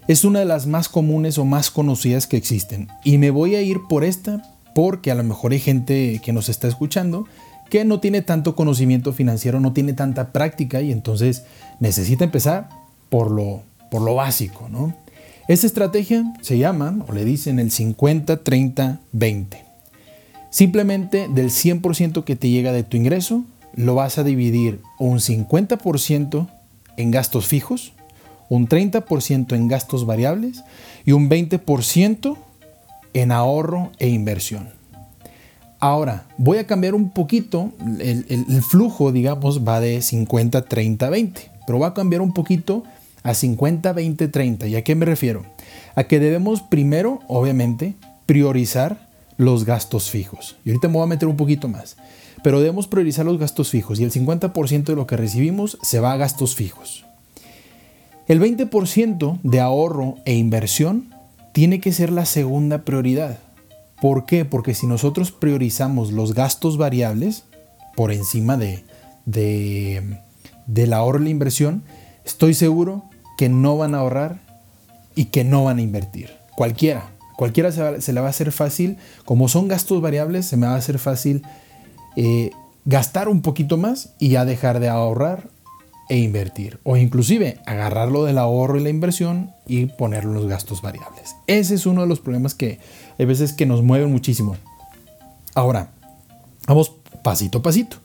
es 0.06 0.24
una 0.24 0.40
de 0.40 0.44
las 0.44 0.66
más 0.66 0.88
comunes 0.88 1.38
o 1.38 1.46
más 1.46 1.70
conocidas 1.70 2.26
que 2.26 2.36
existen. 2.36 2.88
Y 3.04 3.16
me 3.16 3.30
voy 3.30 3.54
a 3.54 3.62
ir 3.62 3.78
por 3.88 4.04
esta 4.04 4.42
porque 4.74 5.10
a 5.10 5.14
lo 5.14 5.24
mejor 5.24 5.52
hay 5.52 5.60
gente 5.60 6.20
que 6.22 6.32
nos 6.32 6.48
está 6.48 6.68
escuchando 6.68 7.26
que 7.72 7.86
no 7.86 8.00
tiene 8.00 8.20
tanto 8.20 8.54
conocimiento 8.54 9.14
financiero, 9.14 9.58
no 9.58 9.72
tiene 9.72 9.94
tanta 9.94 10.30
práctica 10.30 10.82
y 10.82 10.92
entonces 10.92 11.44
necesita 11.80 12.22
empezar 12.22 12.68
por 13.08 13.30
lo, 13.30 13.62
por 13.90 14.02
lo 14.02 14.14
básico. 14.14 14.68
¿no? 14.68 14.92
Esta 15.48 15.68
estrategia 15.68 16.22
se 16.42 16.58
llama, 16.58 17.02
o 17.08 17.14
le 17.14 17.24
dicen, 17.24 17.58
el 17.58 17.70
50-30-20. 17.70 19.46
Simplemente 20.50 21.28
del 21.28 21.48
100% 21.48 22.24
que 22.24 22.36
te 22.36 22.50
llega 22.50 22.72
de 22.72 22.82
tu 22.82 22.98
ingreso, 22.98 23.42
lo 23.74 23.94
vas 23.94 24.18
a 24.18 24.22
dividir 24.22 24.82
un 24.98 25.20
50% 25.20 26.48
en 26.98 27.10
gastos 27.10 27.46
fijos, 27.46 27.94
un 28.50 28.68
30% 28.68 29.56
en 29.56 29.68
gastos 29.68 30.04
variables 30.04 30.62
y 31.06 31.12
un 31.12 31.30
20% 31.30 32.36
en 33.14 33.32
ahorro 33.32 33.92
e 33.98 34.10
inversión. 34.10 34.81
Ahora, 35.82 36.28
voy 36.38 36.58
a 36.58 36.66
cambiar 36.68 36.94
un 36.94 37.10
poquito, 37.10 37.72
el, 37.98 38.62
flujo, 38.62 39.10
digamos, 39.10 39.66
va 39.66 39.80
de 39.80 40.00
50, 40.00 40.66
30, 40.66 41.10
20, 41.10 41.50
pero 41.66 41.80
va 41.80 41.88
a 41.88 41.94
cambiar 41.94 42.22
un 42.22 42.32
poquito 42.32 42.84
a 43.24 43.34
50, 43.34 43.92
20, 43.92 44.28
30. 44.28 44.68
¿Y 44.68 44.76
a 44.76 44.84
qué 44.84 44.94
me 44.94 45.06
refiero? 45.06 45.44
A 45.96 46.04
que 46.04 46.20
debemos 46.20 46.62
primero, 46.62 47.18
obviamente, 47.26 47.96
priorizar 48.26 49.08
los 49.38 49.64
gastos 49.64 50.08
fijos. 50.08 50.54
Y 50.64 50.70
ahorita 50.70 50.86
me 50.86 50.94
voy 50.94 51.02
a 51.02 51.06
meter 51.06 51.26
un 51.26 51.36
poquito 51.36 51.66
más. 51.66 51.96
Pero 52.44 52.60
debemos 52.60 52.86
priorizar 52.86 53.26
los 53.26 53.40
gastos 53.40 53.70
fijos 53.70 53.98
y 53.98 54.04
el 54.04 54.12
50% 54.12 54.84
de 54.84 54.94
lo 54.94 55.08
que 55.08 55.16
recibimos 55.16 55.78
se 55.82 55.98
va 55.98 56.12
a 56.12 56.16
gastos 56.16 56.54
fijos. 56.54 57.04
El 58.28 58.40
20% 58.40 59.40
de 59.42 59.58
ahorro 59.58 60.14
e 60.26 60.34
inversión 60.34 61.12
tiene 61.50 61.80
que 61.80 61.90
ser 61.90 62.12
la 62.12 62.24
segunda 62.24 62.84
prioridad. 62.84 63.40
¿Por 64.02 64.26
qué? 64.26 64.44
Porque 64.44 64.74
si 64.74 64.88
nosotros 64.88 65.30
priorizamos 65.30 66.10
los 66.10 66.34
gastos 66.34 66.76
variables 66.76 67.44
por 67.94 68.10
encima 68.10 68.56
de, 68.56 68.82
de, 69.26 70.18
del 70.66 70.92
ahorro 70.92 71.20
y 71.20 71.24
la 71.26 71.30
inversión, 71.30 71.84
estoy 72.24 72.54
seguro 72.54 73.04
que 73.38 73.48
no 73.48 73.78
van 73.78 73.94
a 73.94 73.98
ahorrar 73.98 74.40
y 75.14 75.26
que 75.26 75.44
no 75.44 75.62
van 75.62 75.78
a 75.78 75.82
invertir. 75.82 76.30
Cualquiera. 76.56 77.10
Cualquiera 77.36 77.70
se, 77.70 78.12
le 78.12 78.20
va 78.20 78.26
a 78.26 78.30
hacer 78.30 78.50
fácil, 78.50 78.96
como 79.24 79.46
son 79.46 79.68
gastos 79.68 80.00
variables, 80.00 80.46
se 80.46 80.56
me 80.56 80.66
va 80.66 80.74
a 80.74 80.78
hacer 80.78 80.98
fácil 80.98 81.42
eh, 82.16 82.50
gastar 82.84 83.28
un 83.28 83.40
poquito 83.40 83.76
más 83.76 84.14
y 84.18 84.30
ya 84.30 84.44
dejar 84.44 84.80
de 84.80 84.88
ahorrar 84.88 85.48
e 86.08 86.18
invertir. 86.18 86.80
O 86.82 86.96
inclusive 86.96 87.58
agarrarlo 87.66 88.24
del 88.24 88.38
ahorro 88.38 88.78
y 88.78 88.82
la 88.82 88.90
inversión 88.90 89.52
y 89.66 89.86
ponerlo 89.86 90.30
en 90.32 90.36
los 90.36 90.46
gastos 90.48 90.82
variables. 90.82 91.36
Ese 91.46 91.76
es 91.76 91.86
uno 91.86 92.02
de 92.02 92.08
los 92.08 92.20
problemas 92.20 92.54
que 92.54 92.80
hay 93.22 93.26
veces 93.26 93.52
que 93.52 93.66
nos 93.66 93.82
mueven 93.82 94.10
muchísimo. 94.10 94.56
Ahora, 95.54 95.92
vamos 96.66 96.92
pasito 97.22 97.58
a 97.58 97.62
pasito. 97.62 97.98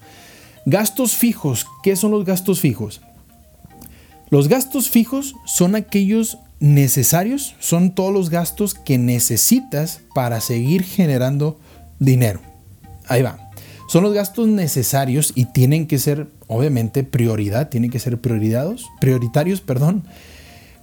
Gastos 0.65 1.15
fijos. 1.15 1.65
¿Qué 1.81 1.95
son 1.95 2.11
los 2.11 2.23
gastos 2.23 2.59
fijos? 2.59 3.01
Los 4.29 4.47
gastos 4.47 4.89
fijos 4.89 5.35
son 5.45 5.75
aquellos 5.75 6.37
necesarios, 6.59 7.55
son 7.59 7.95
todos 7.95 8.13
los 8.13 8.29
gastos 8.29 8.75
que 8.75 8.97
necesitas 8.97 10.01
para 10.13 10.39
seguir 10.39 10.83
generando 10.83 11.59
dinero. 11.97 12.41
Ahí 13.07 13.21
va. 13.23 13.49
Son 13.87 14.03
los 14.03 14.13
gastos 14.13 14.47
necesarios 14.47 15.31
y 15.33 15.45
tienen 15.45 15.87
que 15.87 15.97
ser, 15.97 16.27
obviamente, 16.47 17.03
prioridad, 17.03 17.69
tienen 17.69 17.89
que 17.89 17.99
ser 17.99 18.19
prioritarios, 18.19 19.61
perdón. 19.61 20.03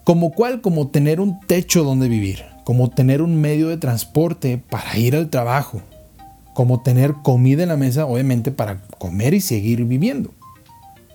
Como 0.03 0.33
cual, 0.33 0.61
como 0.61 0.88
tener 0.88 1.21
un 1.21 1.38
techo 1.47 1.85
donde 1.85 2.09
vivir, 2.09 2.54
como 2.64 2.90
tener 2.90 3.23
un 3.23 3.40
medio 3.40 3.68
de 3.68 3.76
transporte 3.76 4.59
para 4.59 4.99
ir 4.99 5.14
al 5.14 5.30
trabajo, 5.30 5.83
como 6.54 6.83
tener 6.83 7.14
comida 7.23 7.62
en 7.62 7.68
la 7.68 7.76
mesa, 7.76 8.06
obviamente, 8.06 8.50
para 8.50 8.80
comer 8.99 9.35
y 9.35 9.40
seguir 9.40 9.85
viviendo. 9.85 10.30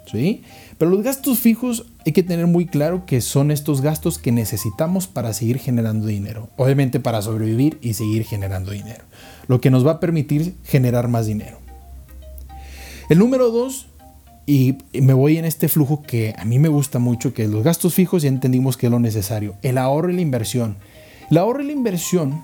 ¿Sí? 0.06 0.44
Pero 0.80 0.90
los 0.90 1.04
gastos 1.04 1.38
fijos 1.38 1.86
hay 2.06 2.14
que 2.14 2.24
tener 2.24 2.48
muy 2.48 2.66
claro 2.66 3.06
que 3.06 3.22
son 3.22 3.52
estos 3.52 3.82
gastos 3.82 4.18
que 4.18 4.32
necesitamos 4.32 5.06
para 5.06 5.34
seguir 5.34 5.60
generando 5.60 6.08
dinero. 6.08 6.50
Obviamente 6.58 7.00
para 7.00 7.22
sobrevivir 7.22 7.78
y 7.82 7.94
seguir 7.94 8.24
generando 8.24 8.72
dinero. 8.72 9.04
Lo 9.48 9.62
que 9.62 9.70
nos 9.70 9.86
va 9.86 9.92
a 9.92 10.00
permitir 10.00 10.56
generar 10.64 11.10
más 11.10 11.28
dinero. 11.28 11.60
El 13.10 13.20
número 13.20 13.52
dos, 13.52 13.88
y 14.48 14.78
me 14.94 15.14
voy 15.14 15.38
en 15.38 15.46
este 15.46 15.68
flujo 15.68 16.02
que 16.02 16.34
a 16.38 16.46
mí 16.46 16.58
me 16.58 16.70
gusta 16.70 16.98
mucho, 16.98 17.34
que 17.34 17.48
los 17.48 17.64
gastos 17.64 17.94
fijos 17.94 18.24
ya 18.24 18.30
entendimos 18.30 18.78
que 18.78 18.88
es 18.88 18.92
lo 18.92 19.00
necesario. 19.00 19.56
El 19.62 19.78
ahorro 19.78 20.10
y 20.10 20.16
la 20.16 20.22
inversión. 20.22 20.78
El 21.30 21.38
ahorro 21.38 21.62
y 21.62 21.68
la 21.68 21.74
inversión 21.74 22.44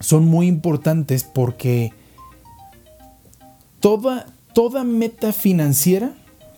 son 0.00 0.24
muy 0.24 0.48
importantes 0.48 1.24
porque 1.24 1.92
toda, 3.80 4.26
toda 4.54 4.82
meta 4.82 5.32
financiera, 5.32 6.12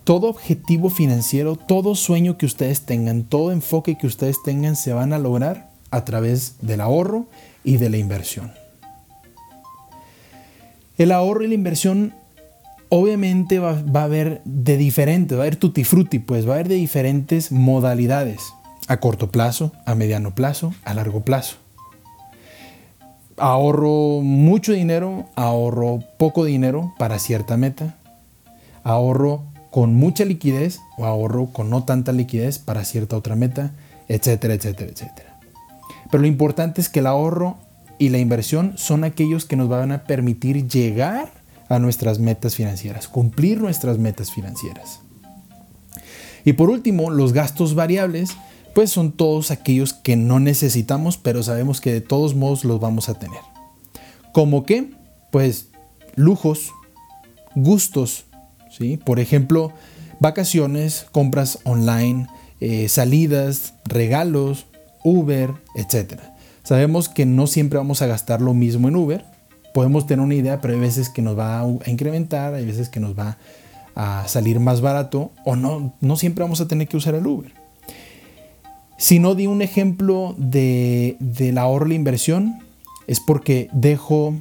todo 0.04 0.28
objetivo 0.28 0.90
financiero, 0.90 1.56
todo 1.56 1.94
sueño 1.94 2.38
que 2.38 2.46
ustedes 2.46 2.82
tengan, 2.82 3.24
todo 3.24 3.52
enfoque 3.52 3.96
que 3.98 4.06
ustedes 4.06 4.42
tengan 4.42 4.76
se 4.76 4.92
van 4.92 5.12
a 5.12 5.18
lograr 5.18 5.70
a 5.90 6.04
través 6.04 6.56
del 6.60 6.80
ahorro 6.80 7.26
y 7.62 7.76
de 7.76 7.90
la 7.90 7.98
inversión. 7.98 8.52
El 10.96 11.12
ahorro 11.12 11.44
y 11.44 11.48
la 11.48 11.54
inversión 11.54 12.14
obviamente 12.88 13.58
va, 13.58 13.82
a 13.94 14.04
haber 14.04 14.40
de 14.44 14.76
diferente, 14.76 15.34
va 15.34 15.42
a 15.42 15.46
haber 15.46 15.56
tutti 15.56 15.84
frutti, 15.84 16.20
pues 16.20 16.46
va 16.46 16.52
a 16.52 16.54
haber 16.54 16.68
de 16.68 16.76
diferentes 16.76 17.50
modalidades, 17.50 18.40
a 18.88 18.98
corto 18.98 19.30
plazo, 19.30 19.72
a 19.86 19.94
mediano 19.94 20.34
plazo, 20.34 20.74
a 20.84 20.94
largo 20.94 21.20
plazo. 21.20 21.56
Ahorro 23.36 24.20
mucho 24.22 24.72
dinero, 24.72 25.26
ahorro 25.34 26.00
poco 26.18 26.44
dinero 26.44 26.94
para 26.98 27.18
cierta 27.18 27.56
meta, 27.56 27.96
ahorro 28.84 29.44
con 29.70 29.94
mucha 29.94 30.24
liquidez 30.24 30.80
o 30.98 31.04
ahorro 31.04 31.46
con 31.46 31.68
no 31.68 31.82
tanta 31.84 32.12
liquidez 32.12 32.60
para 32.60 32.84
cierta 32.84 33.16
otra 33.16 33.34
meta, 33.34 33.72
etcétera, 34.08 34.54
etcétera, 34.54 34.90
etcétera. 34.92 35.40
Pero 36.10 36.20
lo 36.20 36.28
importante 36.28 36.80
es 36.80 36.88
que 36.88 37.00
el 37.00 37.08
ahorro 37.08 37.56
y 37.98 38.10
la 38.10 38.18
inversión 38.18 38.74
son 38.76 39.02
aquellos 39.02 39.46
que 39.46 39.56
nos 39.56 39.68
van 39.68 39.90
a 39.90 40.04
permitir 40.04 40.68
llegar 40.68 41.32
a 41.68 41.78
nuestras 41.78 42.18
metas 42.18 42.54
financieras, 42.54 43.08
cumplir 43.08 43.60
nuestras 43.60 43.98
metas 43.98 44.30
financieras. 44.30 45.00
Y 46.44 46.52
por 46.52 46.70
último, 46.70 47.10
los 47.10 47.32
gastos 47.32 47.74
variables, 47.74 48.36
pues 48.74 48.90
son 48.90 49.12
todos 49.12 49.50
aquellos 49.50 49.92
que 49.92 50.16
no 50.16 50.40
necesitamos, 50.40 51.16
pero 51.16 51.42
sabemos 51.42 51.80
que 51.80 51.92
de 51.92 52.00
todos 52.00 52.34
modos 52.34 52.64
los 52.64 52.80
vamos 52.80 53.08
a 53.08 53.14
tener. 53.14 53.38
¿Como 54.32 54.64
qué? 54.64 54.90
Pues 55.30 55.68
lujos, 56.16 56.72
gustos, 57.54 58.26
¿sí? 58.76 58.96
Por 58.96 59.20
ejemplo, 59.20 59.72
vacaciones, 60.18 61.06
compras 61.12 61.60
online, 61.64 62.26
eh, 62.60 62.88
salidas, 62.88 63.74
regalos, 63.84 64.66
Uber, 65.04 65.52
etc. 65.76 66.20
Sabemos 66.64 67.08
que 67.08 67.26
no 67.26 67.46
siempre 67.46 67.78
vamos 67.78 68.02
a 68.02 68.06
gastar 68.06 68.40
lo 68.40 68.54
mismo 68.54 68.88
en 68.88 68.96
Uber, 68.96 69.24
podemos 69.72 70.06
tener 70.06 70.24
una 70.24 70.34
idea, 70.34 70.60
pero 70.60 70.74
hay 70.74 70.80
veces 70.80 71.10
que 71.10 71.22
nos 71.22 71.38
va 71.38 71.60
a 71.60 71.90
incrementar, 71.90 72.54
hay 72.54 72.64
veces 72.64 72.88
que 72.88 73.00
nos 73.00 73.18
va 73.18 73.38
a 73.94 74.26
salir 74.26 74.58
más 74.60 74.80
barato 74.80 75.30
o 75.44 75.56
no, 75.56 75.94
no 76.00 76.16
siempre 76.16 76.42
vamos 76.42 76.60
a 76.60 76.66
tener 76.68 76.88
que 76.88 76.96
usar 76.96 77.14
el 77.14 77.26
Uber. 77.26 77.63
Si 79.04 79.18
no 79.18 79.34
di 79.34 79.46
un 79.46 79.60
ejemplo 79.60 80.34
de, 80.38 81.18
del 81.20 81.58
ahorro 81.58 81.84
la 81.84 81.92
inversión, 81.92 82.60
es 83.06 83.20
porque 83.20 83.68
dejo 83.74 84.32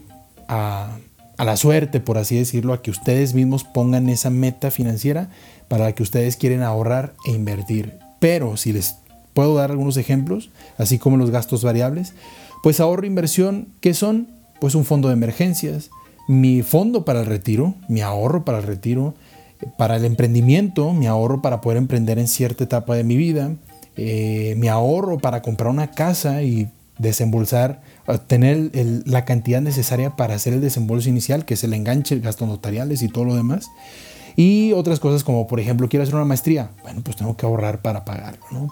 a, 0.47 0.99
a 1.35 1.43
la 1.43 1.57
suerte, 1.57 1.99
por 1.99 2.17
así 2.17 2.37
decirlo, 2.37 2.71
a 2.71 2.81
que 2.81 2.89
ustedes 2.89 3.33
mismos 3.33 3.65
pongan 3.65 4.07
esa 4.07 4.29
meta 4.29 4.71
financiera 4.71 5.29
para 5.67 5.83
la 5.83 5.91
que 5.91 6.01
ustedes 6.01 6.37
quieren 6.37 6.63
ahorrar 6.63 7.13
e 7.25 7.31
invertir. 7.31 7.99
Pero 8.21 8.55
si 8.55 8.71
les 8.71 8.95
puedo 9.33 9.53
dar 9.53 9.69
algunos 9.69 9.97
ejemplos, 9.97 10.49
así 10.77 10.97
como 10.97 11.17
los 11.17 11.29
gastos 11.29 11.61
variables, 11.65 12.13
pues 12.63 12.79
ahorro 12.79 13.03
e 13.03 13.07
inversión, 13.07 13.67
¿qué 13.81 13.93
son? 13.93 14.29
pues 14.61 14.75
un 14.75 14.85
fondo 14.85 15.09
de 15.09 15.15
emergencias, 15.15 15.89
mi 16.29 16.61
fondo 16.61 17.03
para 17.03 17.19
el 17.19 17.25
retiro, 17.25 17.75
mi 17.89 17.99
ahorro 17.99 18.45
para 18.45 18.59
el 18.59 18.63
retiro, 18.63 19.13
para 19.77 19.97
el 19.97 20.05
emprendimiento, 20.05 20.93
mi 20.93 21.05
ahorro 21.05 21.41
para 21.41 21.59
poder 21.59 21.77
emprender 21.77 22.17
en 22.17 22.29
cierta 22.29 22.63
etapa 22.63 22.95
de 22.95 23.03
mi 23.03 23.17
vida, 23.17 23.57
eh, 23.95 24.55
mi 24.57 24.67
ahorro 24.67 25.19
para 25.19 25.41
comprar 25.41 25.69
una 25.69 25.91
casa 25.91 26.43
y 26.43 26.69
desembolsar, 26.97 27.81
tener 28.27 28.71
la 29.05 29.25
cantidad 29.25 29.61
necesaria 29.61 30.15
para 30.15 30.35
hacer 30.35 30.53
el 30.53 30.61
desembolso 30.61 31.09
inicial, 31.09 31.45
que 31.45 31.55
es 31.55 31.63
el 31.63 31.73
enganche, 31.73 32.19
gastos 32.19 32.47
notariales 32.47 33.01
y 33.01 33.07
todo 33.07 33.25
lo 33.25 33.35
demás. 33.35 33.67
Y 34.35 34.73
otras 34.73 34.99
cosas 34.99 35.23
como, 35.23 35.47
por 35.47 35.59
ejemplo, 35.59 35.89
quiero 35.89 36.03
hacer 36.03 36.15
una 36.15 36.25
maestría. 36.25 36.71
Bueno, 36.83 37.01
pues 37.03 37.17
tengo 37.17 37.37
que 37.37 37.45
ahorrar 37.45 37.81
para 37.81 38.05
pagarlo, 38.05 38.45
¿no? 38.51 38.69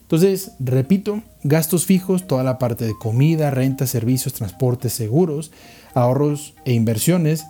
Entonces, 0.00 0.52
repito, 0.58 1.22
gastos 1.42 1.86
fijos, 1.86 2.26
toda 2.26 2.42
la 2.42 2.58
parte 2.58 2.84
de 2.84 2.94
comida, 2.98 3.50
renta, 3.50 3.86
servicios, 3.86 4.34
transportes, 4.34 4.92
seguros, 4.92 5.52
ahorros 5.94 6.54
e 6.66 6.74
inversiones, 6.74 7.46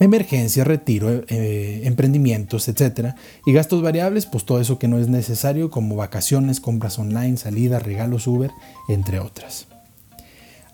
emergencia, 0.00 0.64
retiro, 0.64 1.24
eh, 1.28 1.82
emprendimientos, 1.84 2.68
etc. 2.68 3.14
Y 3.46 3.52
gastos 3.52 3.82
variables, 3.82 4.26
pues 4.26 4.44
todo 4.44 4.60
eso 4.60 4.78
que 4.78 4.88
no 4.88 4.98
es 4.98 5.08
necesario, 5.08 5.70
como 5.70 5.96
vacaciones, 5.96 6.60
compras 6.60 6.98
online, 6.98 7.36
salidas, 7.36 7.82
regalos 7.82 8.26
Uber, 8.26 8.50
entre 8.88 9.20
otras. 9.20 9.66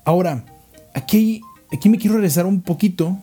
Ahora, 0.04 0.44
aquí 0.94 1.42
aquí 1.72 1.88
me 1.88 1.98
quiero 1.98 2.16
regresar 2.16 2.46
un 2.46 2.62
poquito 2.62 3.18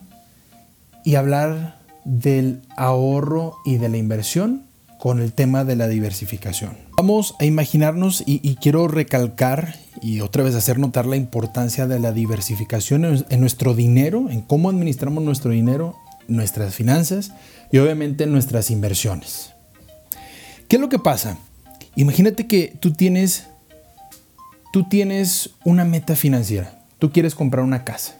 y 1.04 1.14
hablar 1.14 1.78
del 2.04 2.62
ahorro 2.76 3.56
y 3.64 3.76
de 3.76 3.88
la 3.88 3.96
inversión 3.96 4.62
con 4.98 5.20
el 5.20 5.32
tema 5.32 5.64
de 5.64 5.76
la 5.76 5.88
diversificación. 5.88 6.76
Vamos 6.96 7.34
a 7.38 7.44
imaginarnos 7.44 8.24
y, 8.26 8.56
quiero 8.56 8.88
recalcar 8.88 9.76
y 10.02 10.20
otra 10.20 10.42
vez 10.42 10.54
hacer 10.54 10.78
notar 10.78 11.06
la 11.06 11.16
importancia 11.16 11.86
de 11.86 11.98
la 11.98 12.12
diversificación 12.12 13.04
en, 13.04 13.40
nuestro 13.40 13.74
dinero, 13.74 14.28
en 14.30 14.40
cómo 14.40 14.70
administramos 14.70 15.22
nuestro 15.22 15.50
dinero, 15.50 15.96
nuestras 16.26 16.74
finanzas 16.74 17.32
y 17.72 17.78
obviamente 17.78 18.26
nuestras 18.26 18.70
inversiones. 18.70 19.52
¿Qué 20.68 20.76
es 20.76 20.80
lo 20.80 20.88
que 20.88 20.98
pasa? 20.98 21.38
Imagínate 21.96 22.46
que 22.46 22.76
tú 22.80 22.92
tienes, 22.92 23.46
tú 24.72 24.88
tienes 24.88 25.50
una 25.64 25.84
meta 25.84 26.16
financiera. 26.16 26.82
Tú 26.98 27.12
quieres 27.12 27.34
comprar 27.34 27.64
una 27.64 27.84
casa. 27.84 28.14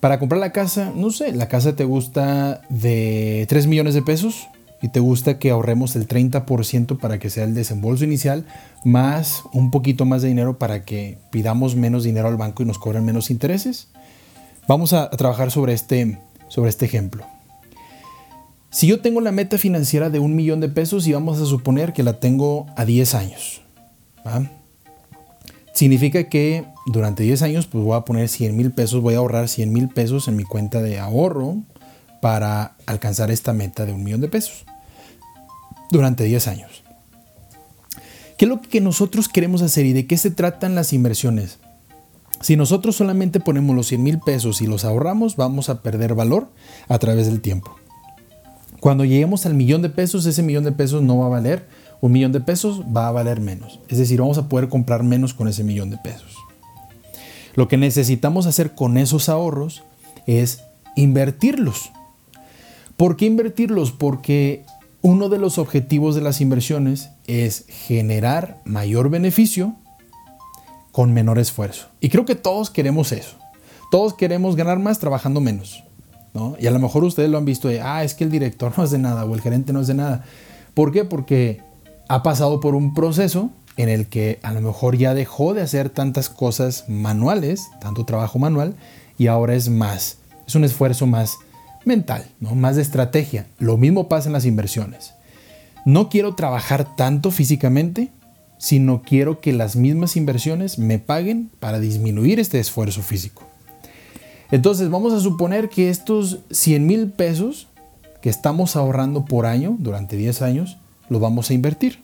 Para 0.00 0.18
comprar 0.18 0.40
la 0.40 0.52
casa, 0.52 0.92
no 0.94 1.10
sé, 1.10 1.32
la 1.32 1.48
casa 1.48 1.74
te 1.74 1.84
gusta 1.84 2.60
de 2.68 3.46
3 3.48 3.66
millones 3.66 3.94
de 3.94 4.02
pesos 4.02 4.48
y 4.86 4.88
te 4.88 5.00
gusta 5.00 5.40
que 5.40 5.50
ahorremos 5.50 5.96
el 5.96 6.06
30% 6.06 6.98
para 6.98 7.18
que 7.18 7.28
sea 7.28 7.42
el 7.42 7.54
desembolso 7.54 8.04
inicial, 8.04 8.46
más 8.84 9.42
un 9.52 9.72
poquito 9.72 10.04
más 10.04 10.22
de 10.22 10.28
dinero 10.28 10.60
para 10.60 10.84
que 10.84 11.18
pidamos 11.30 11.74
menos 11.74 12.04
dinero 12.04 12.28
al 12.28 12.36
banco 12.36 12.62
y 12.62 12.66
nos 12.66 12.78
cobren 12.78 13.04
menos 13.04 13.28
intereses. 13.32 13.88
Vamos 14.68 14.92
a, 14.92 15.10
trabajar 15.10 15.50
sobre 15.50 15.72
este, 15.72 16.20
sobre 16.46 16.70
este 16.70 16.84
ejemplo. 16.84 17.26
Si 18.70 18.86
yo 18.86 19.00
tengo 19.00 19.20
la 19.20 19.32
meta 19.32 19.58
financiera 19.58 20.08
de 20.08 20.20
un 20.20 20.36
millón 20.36 20.60
de 20.60 20.68
pesos 20.68 21.04
y 21.08 21.12
vamos 21.12 21.40
a 21.40 21.46
suponer 21.46 21.92
que 21.92 22.04
la 22.04 22.20
tengo 22.20 22.66
a 22.76 22.84
10 22.84 23.14
años, 23.16 23.62
significa 25.72 26.28
que 26.28 26.64
durante 26.86 27.24
10 27.24 27.42
años 27.42 27.66
pues 27.66 27.82
voy 27.82 27.96
a 27.96 28.02
poner 28.02 28.28
100 28.28 28.56
mil 28.56 28.70
pesos, 28.70 29.02
voy 29.02 29.14
a 29.14 29.18
ahorrar 29.18 29.48
100 29.48 29.72
mil 29.72 29.88
pesos 29.88 30.28
en 30.28 30.36
mi 30.36 30.44
cuenta 30.44 30.80
de 30.80 31.00
ahorro 31.00 31.56
para 32.22 32.76
alcanzar 32.86 33.32
esta 33.32 33.52
meta 33.52 33.84
de 33.84 33.92
un 33.92 34.04
millón 34.04 34.20
de 34.20 34.28
pesos 34.28 34.64
durante 35.90 36.24
10 36.24 36.48
años. 36.48 36.82
¿Qué 38.36 38.44
es 38.44 38.48
lo 38.48 38.60
que 38.60 38.80
nosotros 38.80 39.28
queremos 39.28 39.62
hacer 39.62 39.86
y 39.86 39.92
de 39.92 40.06
qué 40.06 40.16
se 40.16 40.30
tratan 40.30 40.74
las 40.74 40.92
inversiones? 40.92 41.58
Si 42.42 42.56
nosotros 42.56 42.96
solamente 42.96 43.40
ponemos 43.40 43.74
los 43.74 43.86
100 43.86 44.02
mil 44.02 44.18
pesos 44.18 44.60
y 44.60 44.66
los 44.66 44.84
ahorramos, 44.84 45.36
vamos 45.36 45.70
a 45.70 45.82
perder 45.82 46.14
valor 46.14 46.48
a 46.88 46.98
través 46.98 47.26
del 47.26 47.40
tiempo. 47.40 47.76
Cuando 48.80 49.04
lleguemos 49.04 49.46
al 49.46 49.54
millón 49.54 49.80
de 49.80 49.88
pesos, 49.88 50.26
ese 50.26 50.42
millón 50.42 50.64
de 50.64 50.72
pesos 50.72 51.02
no 51.02 51.18
va 51.18 51.26
a 51.26 51.30
valer 51.30 51.66
un 52.00 52.12
millón 52.12 52.32
de 52.32 52.40
pesos, 52.40 52.82
va 52.94 53.08
a 53.08 53.12
valer 53.12 53.40
menos. 53.40 53.80
Es 53.88 53.98
decir, 53.98 54.20
vamos 54.20 54.38
a 54.38 54.48
poder 54.48 54.68
comprar 54.68 55.02
menos 55.02 55.34
con 55.34 55.48
ese 55.48 55.64
millón 55.64 55.90
de 55.90 55.98
pesos. 55.98 56.36
Lo 57.54 57.68
que 57.68 57.78
necesitamos 57.78 58.46
hacer 58.46 58.74
con 58.74 58.98
esos 58.98 59.28
ahorros 59.28 59.82
es 60.26 60.62
invertirlos. 60.94 61.90
¿Por 62.96 63.16
qué 63.16 63.26
invertirlos? 63.26 63.92
Porque 63.92 64.64
uno 65.02 65.28
de 65.28 65.38
los 65.38 65.58
objetivos 65.58 66.14
de 66.14 66.20
las 66.20 66.40
inversiones 66.40 67.10
es 67.26 67.64
generar 67.68 68.60
mayor 68.64 69.10
beneficio 69.10 69.74
con 70.92 71.12
menor 71.12 71.38
esfuerzo. 71.38 71.88
Y 72.00 72.08
creo 72.08 72.24
que 72.24 72.34
todos 72.34 72.70
queremos 72.70 73.12
eso. 73.12 73.36
Todos 73.90 74.14
queremos 74.14 74.56
ganar 74.56 74.78
más 74.78 74.98
trabajando 74.98 75.40
menos. 75.40 75.84
Y 76.58 76.66
a 76.66 76.70
lo 76.70 76.78
mejor 76.78 77.04
ustedes 77.04 77.30
lo 77.30 77.38
han 77.38 77.44
visto 77.44 77.68
de, 77.68 77.80
ah, 77.80 78.04
es 78.04 78.14
que 78.14 78.24
el 78.24 78.30
director 78.30 78.72
no 78.76 78.84
es 78.84 78.90
de 78.90 78.98
nada 78.98 79.24
o 79.24 79.34
el 79.34 79.40
gerente 79.40 79.72
no 79.72 79.80
es 79.80 79.86
de 79.86 79.94
nada. 79.94 80.24
¿Por 80.74 80.92
qué? 80.92 81.04
Porque 81.04 81.60
ha 82.08 82.22
pasado 82.22 82.60
por 82.60 82.74
un 82.74 82.94
proceso 82.94 83.50
en 83.76 83.88
el 83.88 84.06
que 84.06 84.38
a 84.42 84.52
lo 84.52 84.60
mejor 84.60 84.96
ya 84.96 85.14
dejó 85.14 85.54
de 85.54 85.62
hacer 85.62 85.90
tantas 85.90 86.28
cosas 86.28 86.84
manuales, 86.88 87.68
tanto 87.80 88.04
trabajo 88.04 88.38
manual, 88.38 88.74
y 89.18 89.26
ahora 89.26 89.54
es 89.54 89.68
más, 89.68 90.18
es 90.46 90.54
un 90.54 90.64
esfuerzo 90.64 91.06
más 91.06 91.36
mental, 91.86 92.26
¿no? 92.40 92.54
más 92.54 92.76
de 92.76 92.82
estrategia. 92.82 93.46
Lo 93.58 93.76
mismo 93.76 94.08
pasa 94.08 94.28
en 94.28 94.34
las 94.34 94.44
inversiones. 94.44 95.14
No 95.84 96.08
quiero 96.08 96.34
trabajar 96.34 96.96
tanto 96.96 97.30
físicamente, 97.30 98.10
sino 98.58 99.02
quiero 99.02 99.40
que 99.40 99.52
las 99.52 99.76
mismas 99.76 100.16
inversiones 100.16 100.78
me 100.78 100.98
paguen 100.98 101.50
para 101.60 101.78
disminuir 101.78 102.40
este 102.40 102.58
esfuerzo 102.58 103.02
físico. 103.02 103.44
Entonces 104.50 104.90
vamos 104.90 105.12
a 105.12 105.20
suponer 105.20 105.68
que 105.68 105.88
estos 105.88 106.40
100 106.50 106.86
mil 106.86 107.10
pesos 107.10 107.68
que 108.20 108.30
estamos 108.30 108.76
ahorrando 108.76 109.24
por 109.24 109.46
año 109.46 109.76
durante 109.78 110.16
10 110.16 110.42
años, 110.42 110.78
los 111.08 111.20
vamos 111.20 111.50
a 111.50 111.54
invertir. 111.54 112.00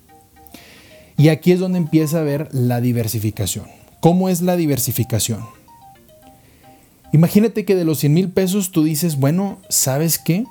Y 1.17 1.29
aquí 1.29 1.53
es 1.53 1.61
donde 1.61 1.79
empieza 1.79 2.21
a 2.21 2.23
ver 2.23 2.49
la 2.53 2.81
diversificación. 2.81 3.67
¿Cómo 4.01 4.29
es 4.29 4.43
la 4.43 4.57
diversificación? 4.57 5.41
Imagínate 7.13 7.65
que 7.65 7.75
de 7.75 7.85
los 7.85 7.99
100 7.99 8.15
mil 8.15 8.29
pesos 8.31 8.73
tú 8.73 8.85
dices, 8.85 9.17
bueno, 9.17 9.59
¿sabes 9.69 10.19
qué? 10.19 10.45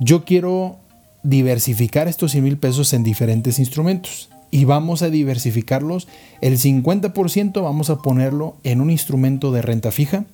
Yo 0.00 0.24
quiero 0.24 0.78
diversificar 1.22 2.06
estos 2.06 2.32
100 2.32 2.44
mil 2.44 2.56
pesos 2.58 2.92
en 2.92 3.02
diferentes 3.02 3.58
instrumentos 3.58 4.30
y 4.50 4.64
vamos 4.64 5.02
a 5.02 5.10
diversificarlos. 5.10 6.08
El 6.40 6.58
50% 6.58 7.62
vamos 7.62 7.90
a 7.90 7.98
ponerlo 7.98 8.56
en 8.62 8.80
un 8.80 8.90
instrumento 8.90 9.52
de 9.52 9.62
renta 9.62 9.90
fija, 9.90 10.24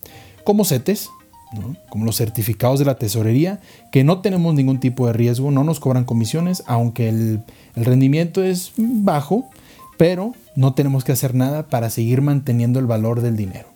como 0.44 0.64
CETES, 0.64 1.10
como 1.88 2.04
los 2.04 2.16
certificados 2.16 2.78
de 2.78 2.84
la 2.84 2.96
tesorería, 2.96 3.60
que 3.90 4.04
no 4.04 4.20
tenemos 4.20 4.54
ningún 4.54 4.80
tipo 4.80 5.06
de 5.06 5.12
riesgo, 5.12 5.50
no 5.50 5.64
nos 5.64 5.80
cobran 5.80 6.04
comisiones, 6.04 6.62
aunque 6.66 7.08
el, 7.08 7.40
rendimiento 7.74 8.42
es 8.42 8.72
bajo, 8.76 9.48
pero 9.98 10.34
no 10.56 10.74
tenemos 10.74 11.04
que 11.04 11.12
hacer 11.12 11.34
nada 11.34 11.68
para 11.68 11.90
seguir 11.90 12.22
manteniendo 12.22 12.78
el 12.78 12.86
valor 12.86 13.20
del 13.20 13.36
dinero. 13.36 13.68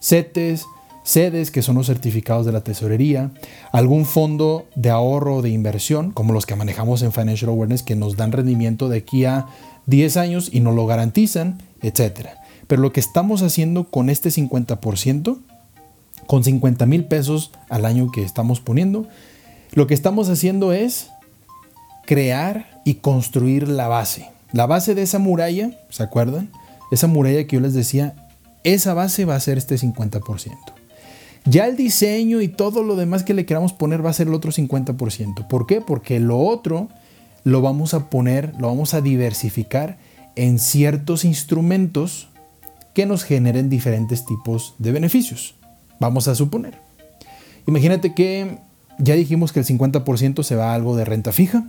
CETES, 0.00 0.66
sedes, 1.04 1.50
que 1.50 1.62
son 1.62 1.76
los 1.76 1.86
certificados 1.86 2.46
de 2.46 2.52
la 2.52 2.64
tesorería, 2.64 3.30
algún 3.70 4.06
fondo 4.06 4.66
de 4.74 4.90
ahorro 4.90 5.36
o 5.36 5.42
de 5.42 5.50
inversión, 5.50 6.10
como 6.10 6.32
los 6.32 6.46
que 6.46 6.56
manejamos 6.56 7.02
en 7.02 7.12
Financial 7.12 7.50
Awareness, 7.50 7.84
que 7.84 7.94
nos 7.94 8.16
dan 8.16 8.32
rendimiento 8.32 8.88
de 8.88 8.98
aquí 8.98 9.24
a 9.26 9.46
10 9.86 10.16
años 10.16 10.48
y 10.50 10.60
nos 10.60 10.74
lo 10.74 10.86
garantizan, 10.86 11.62
etc. 11.82 12.28
Pero 12.66 12.82
lo 12.82 12.92
que 12.92 13.00
estamos 13.00 13.42
haciendo 13.42 13.84
con 13.84 14.08
este 14.08 14.30
50%, 14.30 15.38
con 16.26 16.42
50 16.42 16.86
mil 16.86 17.04
pesos 17.04 17.52
al 17.68 17.84
año 17.84 18.10
que 18.10 18.22
estamos 18.22 18.60
poniendo, 18.60 19.06
lo 19.74 19.86
que 19.86 19.94
estamos 19.94 20.30
haciendo 20.30 20.72
es 20.72 21.10
crear 22.06 22.80
y 22.86 22.94
construir 22.94 23.68
la 23.68 23.88
base. 23.88 24.30
La 24.52 24.66
base 24.66 24.94
de 24.94 25.02
esa 25.02 25.18
muralla, 25.18 25.70
¿se 25.90 26.02
acuerdan? 26.02 26.50
Esa 26.90 27.08
muralla 27.08 27.46
que 27.46 27.56
yo 27.56 27.60
les 27.60 27.74
decía, 27.74 28.14
esa 28.62 28.94
base 28.94 29.26
va 29.26 29.34
a 29.34 29.40
ser 29.40 29.58
este 29.58 29.76
50%. 29.76 30.52
Ya 31.46 31.66
el 31.66 31.76
diseño 31.76 32.40
y 32.40 32.48
todo 32.48 32.82
lo 32.82 32.96
demás 32.96 33.22
que 33.22 33.34
le 33.34 33.44
queramos 33.44 33.72
poner 33.72 34.04
va 34.04 34.10
a 34.10 34.14
ser 34.14 34.28
el 34.28 34.34
otro 34.34 34.50
50%. 34.50 35.46
¿Por 35.46 35.66
qué? 35.66 35.80
Porque 35.80 36.18
lo 36.18 36.38
otro 36.38 36.88
lo 37.44 37.60
vamos 37.60 37.92
a 37.92 38.08
poner, 38.08 38.54
lo 38.58 38.68
vamos 38.68 38.94
a 38.94 39.02
diversificar 39.02 39.98
en 40.36 40.58
ciertos 40.58 41.24
instrumentos 41.24 42.28
que 42.94 43.06
nos 43.06 43.24
generen 43.24 43.68
diferentes 43.68 44.24
tipos 44.24 44.74
de 44.78 44.92
beneficios. 44.92 45.54
Vamos 46.00 46.28
a 46.28 46.34
suponer. 46.34 46.78
Imagínate 47.66 48.14
que 48.14 48.58
ya 48.98 49.14
dijimos 49.14 49.52
que 49.52 49.60
el 49.60 49.66
50% 49.66 50.42
se 50.42 50.56
va 50.56 50.72
a 50.72 50.74
algo 50.74 50.96
de 50.96 51.04
renta 51.04 51.32
fija 51.32 51.64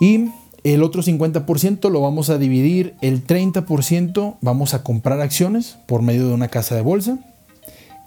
y 0.00 0.28
el 0.64 0.82
otro 0.82 1.02
50% 1.02 1.90
lo 1.90 2.00
vamos 2.00 2.30
a 2.30 2.38
dividir, 2.38 2.94
el 3.00 3.26
30% 3.26 4.36
vamos 4.40 4.74
a 4.74 4.82
comprar 4.82 5.20
acciones 5.20 5.76
por 5.86 6.02
medio 6.02 6.26
de 6.26 6.34
una 6.34 6.48
casa 6.48 6.74
de 6.74 6.80
bolsa, 6.80 7.18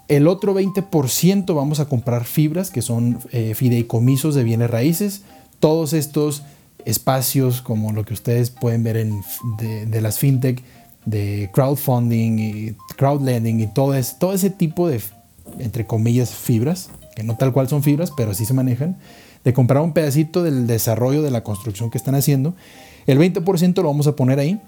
el 0.08 0.26
otro 0.26 0.54
20% 0.54 1.54
vamos 1.54 1.80
a 1.80 1.86
comprar 1.86 2.24
fibras, 2.24 2.70
que 2.70 2.82
son 2.82 3.18
eh, 3.30 3.54
fideicomisos 3.54 4.34
de 4.34 4.42
bienes 4.42 4.70
raíces, 4.70 5.22
todos 5.60 5.92
estos 5.92 6.42
espacios 6.84 7.60
como 7.60 7.92
lo 7.92 8.04
que 8.04 8.14
ustedes 8.14 8.50
pueden 8.50 8.82
ver 8.82 8.96
en, 8.96 9.20
de 9.58 10.00
las 10.00 10.18
fintech, 10.18 10.62
de 11.04 11.50
crowdfunding 11.52 12.38
y 12.38 12.76
crowdlending 12.96 13.60
y 13.60 13.66
todo, 13.66 13.94
todo 14.18 14.32
ese 14.32 14.50
tipo 14.50 14.88
de, 14.88 15.00
entre 15.58 15.86
comillas, 15.86 16.34
fibras, 16.34 16.90
que 17.14 17.22
no 17.22 17.36
tal 17.36 17.52
cual 17.52 17.68
son 17.68 17.82
fibras, 17.82 18.12
pero 18.16 18.34
sí 18.34 18.46
se 18.46 18.54
manejan, 18.54 18.96
de 19.44 19.52
comprar 19.52 19.82
un 19.82 19.92
pedacito 19.92 20.42
del 20.42 20.66
desarrollo 20.66 21.22
de 21.22 21.30
la 21.30 21.42
construcción 21.42 21.90
que 21.90 21.98
están 21.98 22.14
haciendo. 22.14 22.54
El 23.06 23.18
20% 23.18 23.76
lo 23.76 23.88
vamos 23.88 24.06
a 24.06 24.16
poner 24.16 24.38
ahí. 24.38 24.60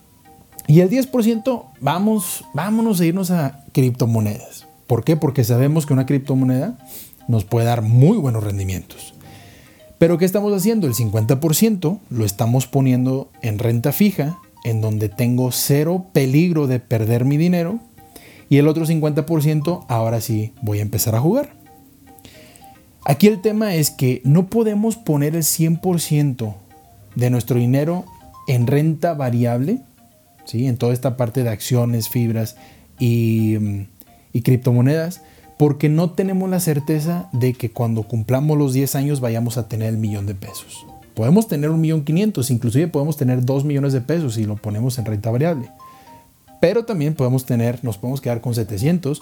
Y 0.67 0.81
el 0.81 0.91
10% 0.91 1.65
vamos, 1.81 2.45
vámonos 2.55 3.01
a 3.01 3.07
irnos 3.07 3.31
a 3.31 3.65
criptomonedas. 3.73 4.67
¿Por 4.91 5.05
qué? 5.05 5.17
Porque 5.17 5.45
sabemos 5.45 5.87
que 5.87 5.93
una 5.93 6.05
criptomoneda 6.05 6.77
nos 7.29 7.45
puede 7.45 7.65
dar 7.65 7.81
muy 7.81 8.19
buenos 8.19 8.43
rendimientos. 8.43 9.15
Pero 9.99 10.19
¿qué 10.19 10.25
estamos 10.25 10.53
haciendo? 10.53 10.89
El 10.89 10.95
50% 10.95 12.01
lo 12.11 12.25
estamos 12.25 12.67
poniendo 12.67 13.31
en 13.41 13.61
renta 13.61 13.93
fija 13.93 14.41
en 14.65 14.81
donde 14.81 15.09
tengo 15.09 15.53
cero 15.53 16.07
peligro 16.13 16.67
de 16.67 16.81
perder 16.81 17.25
mi 17.25 17.37
dinero 17.37 17.79
y 18.49 18.57
el 18.57 18.67
otro 18.67 18.85
50% 18.85 19.87
ahora 19.87 20.21
sí 20.21 20.55
voy 20.61 20.81
a 20.81 20.83
empezar 20.83 21.15
a 21.15 21.21
jugar. 21.21 21.55
Aquí 23.05 23.29
el 23.29 23.41
tema 23.41 23.77
es 23.77 23.93
que 23.93 24.21
no 24.25 24.49
podemos 24.49 24.97
poner 24.97 25.37
el 25.37 25.45
100% 25.45 26.57
de 27.15 27.31
nuestro 27.31 27.61
dinero 27.61 28.07
en 28.49 28.67
renta 28.67 29.15
variable, 29.15 29.83
¿sí? 30.47 30.67
en 30.67 30.79
toda 30.79 30.95
esta 30.95 31.17
parte 31.17 31.45
de 31.45 31.51
acciones, 31.51 32.09
fibras 32.09 32.57
y, 32.99 33.87
y 34.33 34.43
criptomonedas 34.43 35.23
porque 35.59 35.91
no 35.91 36.11
tenemos 36.13 36.49
la 36.49 36.59
certeza 36.59 37.29
de 37.33 37.53
que 37.53 37.71
cuando 37.71 38.05
cumplamos 38.05 38.57
los 38.57 38.73
10 38.73 38.95
años 38.95 39.21
vayamos 39.21 39.59
a 39.59 39.69
tener 39.69 39.89
el 39.89 39.99
millón 39.99 40.25
de 40.25 40.35
pesos. 40.35 40.87
Podemos 41.15 41.49
tener 41.49 41.69
un 41.69 41.83
millón 41.83 42.03
quinientos, 42.03 42.51
inclusive 42.51 42.89
podemos 42.89 43.19
tener 43.19 43.45
2 43.45 43.65
millones 43.65 43.93
de 43.93 44.01
pesos 44.01 44.35
si 44.35 44.45
lo 44.45 44.57
ponemos 44.57 44.99
en 44.99 45.05
renta 45.05 45.31
variable. 45.31 45.71
Pero 46.61 46.87
también 46.87 47.15
podemos 47.15 47.45
tener, 47.45 47.85
nos 47.85 47.99
podemos 47.99 48.23
quedar 48.23 48.41
con 48.41 48.55
700, 48.55 49.21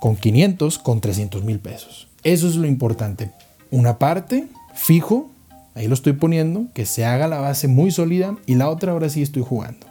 con 0.00 0.14
500, 0.14 0.78
con 0.78 1.00
300 1.00 1.42
mil 1.42 1.58
pesos. 1.58 2.06
Eso 2.22 2.46
es 2.46 2.54
lo 2.54 2.68
importante. 2.68 3.32
Una 3.72 3.98
parte 3.98 4.46
fijo, 4.74 5.30
ahí 5.74 5.88
lo 5.88 5.94
estoy 5.94 6.12
poniendo, 6.12 6.66
que 6.72 6.86
se 6.86 7.04
haga 7.04 7.26
la 7.26 7.40
base 7.40 7.66
muy 7.66 7.90
sólida 7.90 8.36
y 8.46 8.54
la 8.54 8.68
otra 8.68 8.92
ahora 8.92 9.08
sí 9.08 9.22
estoy 9.22 9.42
jugando. 9.42 9.86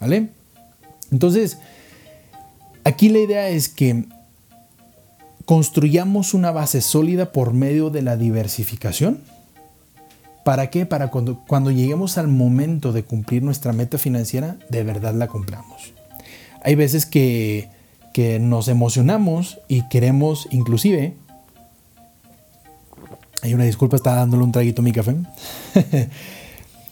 ¿Vale? 0.00 0.28
Entonces, 1.10 1.58
aquí 2.84 3.08
la 3.08 3.18
idea 3.18 3.48
es 3.48 3.68
que 3.68 4.04
construyamos 5.44 6.34
una 6.34 6.50
base 6.50 6.80
sólida 6.80 7.32
por 7.32 7.52
medio 7.52 7.90
de 7.90 8.02
la 8.02 8.16
diversificación. 8.16 9.20
¿Para 10.44 10.70
qué? 10.70 10.86
Para 10.86 11.08
cuando, 11.10 11.44
cuando 11.46 11.70
lleguemos 11.70 12.18
al 12.18 12.28
momento 12.28 12.92
de 12.92 13.04
cumplir 13.04 13.42
nuestra 13.42 13.72
meta 13.72 13.98
financiera, 13.98 14.56
de 14.68 14.82
verdad 14.84 15.14
la 15.14 15.28
cumplamos. 15.28 15.92
Hay 16.62 16.74
veces 16.74 17.06
que, 17.06 17.68
que 18.12 18.38
nos 18.38 18.68
emocionamos 18.68 19.58
y 19.68 19.88
queremos 19.88 20.48
inclusive 20.50 21.14
hay 23.42 23.54
una 23.54 23.64
disculpa, 23.64 23.96
estaba 23.96 24.16
dándole 24.16 24.44
un 24.44 24.52
traguito 24.52 24.82
a 24.82 24.84
mi 24.84 24.92
café. 24.92 25.16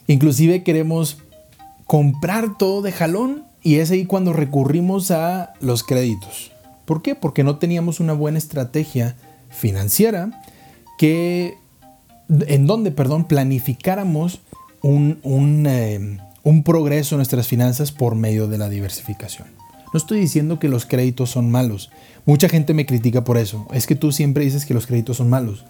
Inclusive 0.06 0.62
queremos 0.62 1.18
comprar 1.86 2.56
todo 2.56 2.80
de 2.80 2.92
jalón 2.92 3.44
y 3.68 3.80
es 3.80 3.90
ahí 3.90 4.06
cuando 4.06 4.32
recurrimos 4.32 5.10
a 5.10 5.52
los 5.60 5.84
créditos. 5.84 6.52
¿Por 6.86 7.02
qué? 7.02 7.14
Porque 7.14 7.44
no 7.44 7.58
teníamos 7.58 8.00
una 8.00 8.14
buena 8.14 8.38
estrategia 8.38 9.14
financiera 9.50 10.42
que 10.96 11.52
en 12.30 12.66
donde, 12.66 12.92
perdón, 12.92 13.24
planificáramos 13.24 14.40
un, 14.80 15.18
un, 15.22 15.66
eh, 15.66 16.18
un 16.44 16.62
progreso 16.62 17.14
en 17.14 17.18
nuestras 17.18 17.46
finanzas 17.46 17.92
por 17.92 18.14
medio 18.14 18.48
de 18.48 18.56
la 18.56 18.70
diversificación. 18.70 19.48
No 19.92 19.98
estoy 19.98 20.18
diciendo 20.18 20.58
que 20.58 20.68
los 20.68 20.86
créditos 20.86 21.28
son 21.28 21.50
malos. 21.50 21.90
Mucha 22.24 22.48
gente 22.48 22.72
me 22.72 22.86
critica 22.86 23.22
por 23.22 23.36
eso. 23.36 23.66
Es 23.74 23.86
que 23.86 23.96
tú 23.96 24.12
siempre 24.12 24.46
dices 24.46 24.64
que 24.64 24.72
los 24.72 24.86
créditos 24.86 25.18
son 25.18 25.28
malos. 25.28 25.66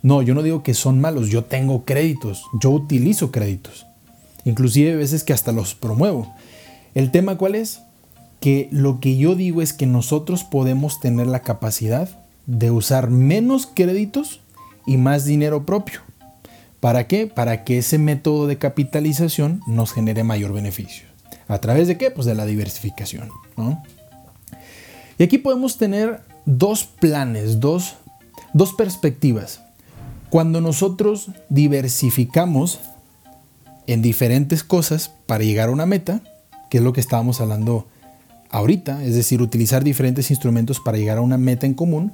No, 0.00 0.22
yo 0.22 0.34
no 0.34 0.42
digo 0.42 0.62
que 0.62 0.72
son 0.72 1.02
malos, 1.02 1.28
yo 1.28 1.44
tengo 1.44 1.84
créditos, 1.84 2.44
yo 2.62 2.70
utilizo 2.70 3.30
créditos. 3.30 3.84
Inclusive 4.46 4.94
a 4.94 4.96
veces 4.96 5.22
que 5.22 5.34
hasta 5.34 5.52
los 5.52 5.74
promuevo. 5.74 6.34
El 6.94 7.10
tema 7.10 7.36
cuál 7.36 7.54
es? 7.54 7.80
Que 8.40 8.68
lo 8.72 9.00
que 9.00 9.16
yo 9.16 9.34
digo 9.34 9.62
es 9.62 9.72
que 9.72 9.86
nosotros 9.86 10.44
podemos 10.44 11.00
tener 11.00 11.26
la 11.26 11.40
capacidad 11.40 12.08
de 12.46 12.70
usar 12.70 13.08
menos 13.08 13.66
créditos 13.72 14.40
y 14.86 14.96
más 14.96 15.24
dinero 15.24 15.64
propio. 15.64 16.00
¿Para 16.80 17.06
qué? 17.06 17.28
Para 17.28 17.64
que 17.64 17.78
ese 17.78 17.98
método 17.98 18.46
de 18.46 18.58
capitalización 18.58 19.60
nos 19.66 19.92
genere 19.92 20.24
mayor 20.24 20.52
beneficio. 20.52 21.06
¿A 21.46 21.58
través 21.58 21.86
de 21.86 21.96
qué? 21.96 22.10
Pues 22.10 22.26
de 22.26 22.34
la 22.34 22.44
diversificación. 22.44 23.28
Y 25.18 25.22
aquí 25.22 25.38
podemos 25.38 25.78
tener 25.78 26.20
dos 26.44 26.84
planes, 26.84 27.60
dos, 27.60 27.94
dos 28.52 28.72
perspectivas. 28.72 29.62
Cuando 30.30 30.60
nosotros 30.60 31.30
diversificamos 31.48 32.80
en 33.86 34.02
diferentes 34.02 34.64
cosas 34.64 35.12
para 35.26 35.44
llegar 35.44 35.68
a 35.68 35.72
una 35.72 35.86
meta, 35.86 36.22
que 36.72 36.78
es 36.78 36.84
lo 36.84 36.94
que 36.94 37.02
estábamos 37.02 37.42
hablando 37.42 37.86
ahorita, 38.48 39.04
es 39.04 39.14
decir, 39.14 39.42
utilizar 39.42 39.84
diferentes 39.84 40.30
instrumentos 40.30 40.80
para 40.80 40.96
llegar 40.96 41.18
a 41.18 41.20
una 41.20 41.36
meta 41.36 41.66
en 41.66 41.74
común. 41.74 42.12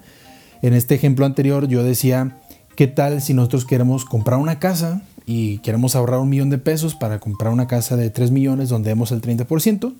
En 0.62 0.74
este 0.74 0.96
ejemplo 0.96 1.24
anterior 1.24 1.68
yo 1.68 1.84
decía, 1.84 2.36
¿qué 2.74 2.88
tal 2.88 3.22
si 3.22 3.34
nosotros 3.34 3.64
queremos 3.64 4.04
comprar 4.04 4.40
una 4.40 4.58
casa 4.58 5.02
y 5.26 5.58
queremos 5.58 5.94
ahorrar 5.94 6.18
un 6.18 6.28
millón 6.28 6.50
de 6.50 6.58
pesos 6.58 6.96
para 6.96 7.20
comprar 7.20 7.52
una 7.52 7.68
casa 7.68 7.96
de 7.96 8.10
3 8.10 8.32
millones 8.32 8.68
donde 8.68 8.88
demos 8.88 9.12
el 9.12 9.22
30%? 9.22 9.94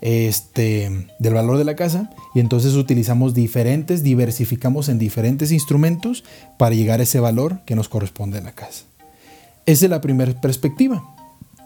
este, 0.00 1.06
del 1.20 1.34
valor 1.34 1.56
de 1.58 1.64
la 1.64 1.76
casa 1.76 2.10
y 2.34 2.40
entonces 2.40 2.74
utilizamos 2.74 3.32
diferentes, 3.32 4.02
diversificamos 4.02 4.88
en 4.88 4.98
diferentes 4.98 5.52
instrumentos 5.52 6.24
para 6.58 6.74
llegar 6.74 6.98
a 6.98 7.04
ese 7.04 7.20
valor 7.20 7.60
que 7.64 7.76
nos 7.76 7.88
corresponde 7.88 8.38
a 8.38 8.40
la 8.40 8.56
casa. 8.56 8.86
Esa 9.66 9.84
es 9.84 9.90
la 9.90 10.00
primera 10.00 10.32
perspectiva. 10.40 11.04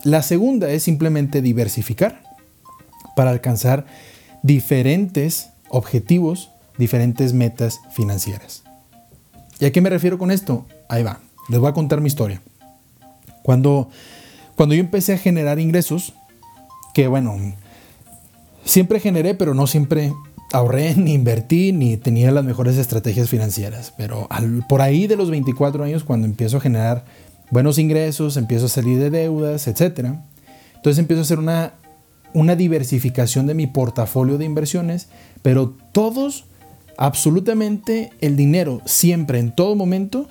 La 0.02 0.20
segunda 0.20 0.68
es 0.68 0.82
simplemente 0.82 1.40
diversificar 1.40 2.23
para 3.16 3.30
alcanzar 3.30 3.86
diferentes 4.42 5.50
objetivos, 5.68 6.50
diferentes 6.78 7.32
metas 7.32 7.80
financieras. 7.92 8.62
¿Y 9.60 9.66
a 9.66 9.72
qué 9.72 9.80
me 9.80 9.90
refiero 9.90 10.18
con 10.18 10.30
esto? 10.30 10.66
Ahí 10.88 11.02
va, 11.02 11.20
les 11.48 11.60
voy 11.60 11.70
a 11.70 11.74
contar 11.74 12.00
mi 12.00 12.08
historia. 12.08 12.42
Cuando, 13.42 13.88
cuando 14.56 14.74
yo 14.74 14.80
empecé 14.80 15.14
a 15.14 15.18
generar 15.18 15.58
ingresos, 15.58 16.14
que 16.92 17.08
bueno, 17.08 17.36
Siempre 18.64 18.98
generé, 18.98 19.34
pero 19.34 19.52
no 19.54 19.66
siempre 19.66 20.14
ahorré, 20.52 20.94
ni 20.96 21.12
invertí, 21.12 21.72
ni 21.72 21.96
tenía 21.96 22.30
las 22.30 22.44
mejores 22.44 22.76
estrategias 22.78 23.28
financieras. 23.28 23.92
Pero 23.96 24.28
por 24.68 24.80
ahí 24.80 25.06
de 25.06 25.16
los 25.16 25.30
24 25.30 25.84
años, 25.84 26.04
cuando 26.04 26.26
empiezo 26.26 26.56
a 26.56 26.60
generar 26.60 27.04
buenos 27.50 27.78
ingresos, 27.78 28.36
empiezo 28.36 28.66
a 28.66 28.70
salir 28.70 28.98
de 28.98 29.10
deudas, 29.10 29.68
etc. 29.68 30.14
Entonces 30.76 30.98
empiezo 30.98 31.20
a 31.20 31.24
hacer 31.24 31.38
una, 31.38 31.74
una 32.34 32.56
diversificación 32.56 33.46
de 33.46 33.54
mi 33.54 33.66
portafolio 33.66 34.36
de 34.36 34.44
inversiones, 34.44 35.08
pero 35.40 35.74
todos, 35.92 36.44
absolutamente 36.98 38.10
el 38.20 38.36
dinero, 38.36 38.82
siempre, 38.84 39.38
en 39.38 39.54
todo 39.54 39.76
momento, 39.76 40.28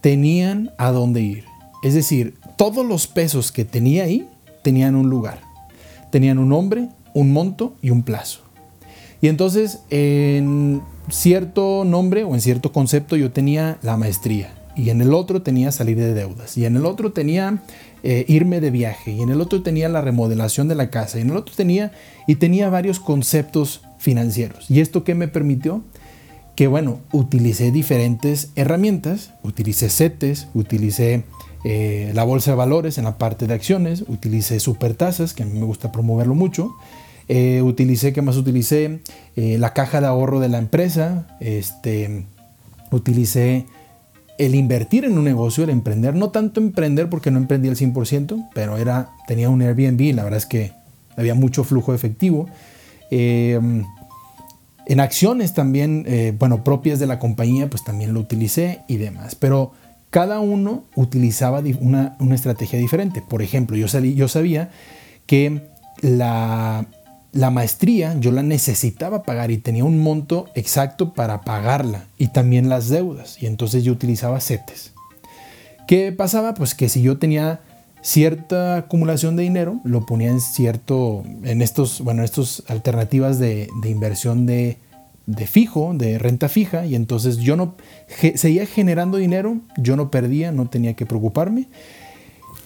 tenían 0.00 0.72
a 0.78 0.90
dónde 0.90 1.20
ir. 1.20 1.44
Es 1.82 1.94
decir, 1.94 2.34
todos 2.56 2.84
los 2.84 3.06
pesos 3.06 3.52
que 3.52 3.64
tenía 3.64 4.04
ahí 4.04 4.28
tenían 4.62 4.96
un 4.96 5.08
lugar. 5.08 5.40
Tenían 6.10 6.38
un 6.38 6.48
nombre, 6.48 6.88
un 7.14 7.32
monto 7.32 7.74
y 7.80 7.90
un 7.90 8.02
plazo. 8.02 8.40
Y 9.20 9.28
entonces 9.28 9.80
en 9.90 10.82
cierto 11.10 11.84
nombre 11.84 12.24
o 12.24 12.34
en 12.34 12.40
cierto 12.40 12.72
concepto 12.72 13.16
yo 13.16 13.30
tenía 13.30 13.78
la 13.82 13.96
maestría 13.96 14.54
y 14.76 14.90
en 14.90 15.00
el 15.00 15.12
otro 15.12 15.42
tenía 15.42 15.72
salir 15.72 15.98
de 15.98 16.14
deudas 16.14 16.56
y 16.56 16.64
en 16.64 16.76
el 16.76 16.86
otro 16.86 17.12
tenía 17.12 17.62
eh, 18.02 18.24
irme 18.28 18.60
de 18.60 18.70
viaje 18.70 19.12
y 19.12 19.20
en 19.20 19.28
el 19.28 19.40
otro 19.40 19.62
tenía 19.62 19.88
la 19.88 20.00
remodelación 20.00 20.68
de 20.68 20.74
la 20.74 20.90
casa 20.90 21.18
y 21.18 21.22
en 21.22 21.30
el 21.30 21.36
otro 21.36 21.54
tenía 21.54 21.92
y 22.26 22.36
tenía 22.36 22.70
varios 22.70 23.00
conceptos 23.00 23.82
financieros. 23.98 24.70
¿Y 24.70 24.80
esto 24.80 25.04
qué 25.04 25.14
me 25.14 25.28
permitió? 25.28 25.82
Que 26.56 26.66
bueno, 26.66 27.00
utilicé 27.12 27.70
diferentes 27.70 28.50
herramientas, 28.56 29.32
utilicé 29.42 29.90
CETES, 29.90 30.48
utilicé 30.54 31.24
eh, 31.64 32.10
la 32.14 32.24
bolsa 32.24 32.52
de 32.52 32.56
valores 32.56 32.96
en 32.96 33.04
la 33.04 33.18
parte 33.18 33.46
de 33.46 33.54
acciones, 33.54 34.04
utilicé 34.08 34.60
supertasas, 34.60 35.34
que 35.34 35.42
a 35.42 35.46
mí 35.46 35.58
me 35.58 35.66
gusta 35.66 35.92
promoverlo 35.92 36.34
mucho, 36.34 36.72
eh, 37.28 37.60
utilicé, 37.62 38.12
¿qué 38.12 38.22
más 38.22 38.36
utilicé? 38.36 39.00
La 39.36 39.72
caja 39.72 40.00
de 40.00 40.06
ahorro 40.06 40.40
de 40.40 40.48
la 40.48 40.58
empresa, 40.58 41.26
este, 41.40 42.26
utilicé 42.90 43.66
el 44.40 44.54
invertir 44.54 45.04
en 45.04 45.18
un 45.18 45.24
negocio, 45.24 45.64
el 45.64 45.70
emprender, 45.70 46.14
no 46.14 46.30
tanto 46.30 46.60
emprender 46.60 47.08
porque 47.08 47.30
no 47.30 47.38
emprendí 47.38 47.68
al 47.68 47.76
100%, 47.76 48.48
pero 48.54 48.76
era, 48.78 49.10
tenía 49.26 49.50
un 49.50 49.62
Airbnb, 49.62 50.14
la 50.14 50.24
verdad 50.24 50.38
es 50.38 50.46
que 50.46 50.72
había 51.16 51.34
mucho 51.34 51.64
flujo 51.64 51.94
efectivo. 51.94 52.48
en 53.10 53.86
acciones 54.98 55.54
también, 55.54 56.06
bueno, 56.38 56.64
propias 56.64 56.98
de 56.98 57.06
la 57.06 57.18
compañía, 57.18 57.68
pues 57.68 57.84
también 57.84 58.14
lo 58.14 58.20
utilicé 58.20 58.80
y 58.88 58.96
demás. 58.96 59.34
Pero 59.34 59.72
cada 60.10 60.40
uno 60.40 60.84
utilizaba 60.94 61.62
una, 61.80 62.16
estrategia 62.32 62.78
diferente. 62.78 63.22
Por 63.22 63.42
ejemplo, 63.42 63.76
yo 63.76 64.28
sabía 64.28 64.70
que 65.26 65.60
la, 66.00 66.86
maestría 67.50 68.16
yo 68.18 68.32
la 68.32 68.42
necesitaba 68.42 69.22
pagar 69.22 69.50
y 69.50 69.58
tenía 69.58 69.84
un 69.84 69.98
monto 70.00 70.48
exacto 70.54 71.14
para 71.14 71.42
pagarla 71.42 72.06
y 72.18 72.28
también 72.28 72.68
las 72.68 72.88
deudas. 72.88 73.40
Y 73.42 73.46
entonces 73.46 73.84
yo 73.84 73.92
utilizaba 73.92 74.40
CETES. 74.40 74.92
¿Qué 75.86 76.12
pasaba? 76.12 76.54
Pues 76.54 76.74
que 76.74 76.88
si 76.88 77.02
yo 77.02 77.18
tenía 77.18 77.60
cierta 78.02 78.76
acumulación 78.76 79.36
de 79.36 79.42
dinero, 79.42 79.80
lo 79.84 80.06
ponía 80.06 80.30
en 80.30 80.40
cierto, 80.40 81.22
en 81.44 81.62
estos, 81.62 82.00
bueno, 82.00 82.24
estas 82.24 82.62
alternativas 82.68 83.38
de 83.38 83.68
inversión 83.84 84.46
de 84.46 84.78
fijo, 85.46 85.92
de 85.94 86.18
renta 86.18 86.48
fija, 86.48 86.86
y 86.86 86.94
entonces 86.94 87.36
yo 87.38 87.56
no 87.56 87.74
seguía 88.34 88.66
generando 88.66 89.18
dinero, 89.18 89.58
yo 89.76 89.96
no 89.96 90.10
perdía, 90.10 90.50
no 90.50 90.68
tenía 90.68 90.94
que 90.94 91.06
preocuparme, 91.06 91.66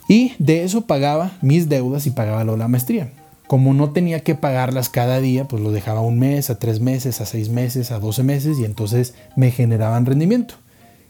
y 0.08 0.32
de 0.38 0.64
eso 0.64 0.82
pagaba 0.82 1.32
mis 1.40 1.68
deudas 1.68 2.06
y 2.06 2.10
pagaba 2.10 2.44
la 2.44 2.68
maestría. 2.68 3.10
Como 3.46 3.74
no 3.74 3.90
tenía 3.90 4.20
que 4.20 4.34
pagarlas 4.34 4.88
cada 4.88 5.20
día, 5.20 5.46
pues 5.46 5.62
lo 5.62 5.70
dejaba 5.70 6.00
un 6.00 6.18
mes, 6.18 6.50
a 6.50 6.58
tres 6.58 6.80
meses, 6.80 7.20
a 7.20 7.26
seis 7.26 7.50
meses, 7.50 7.90
a 7.90 7.98
doce 7.98 8.22
meses, 8.22 8.58
y 8.58 8.64
entonces 8.64 9.14
me 9.36 9.50
generaban 9.50 10.06
rendimiento. 10.06 10.54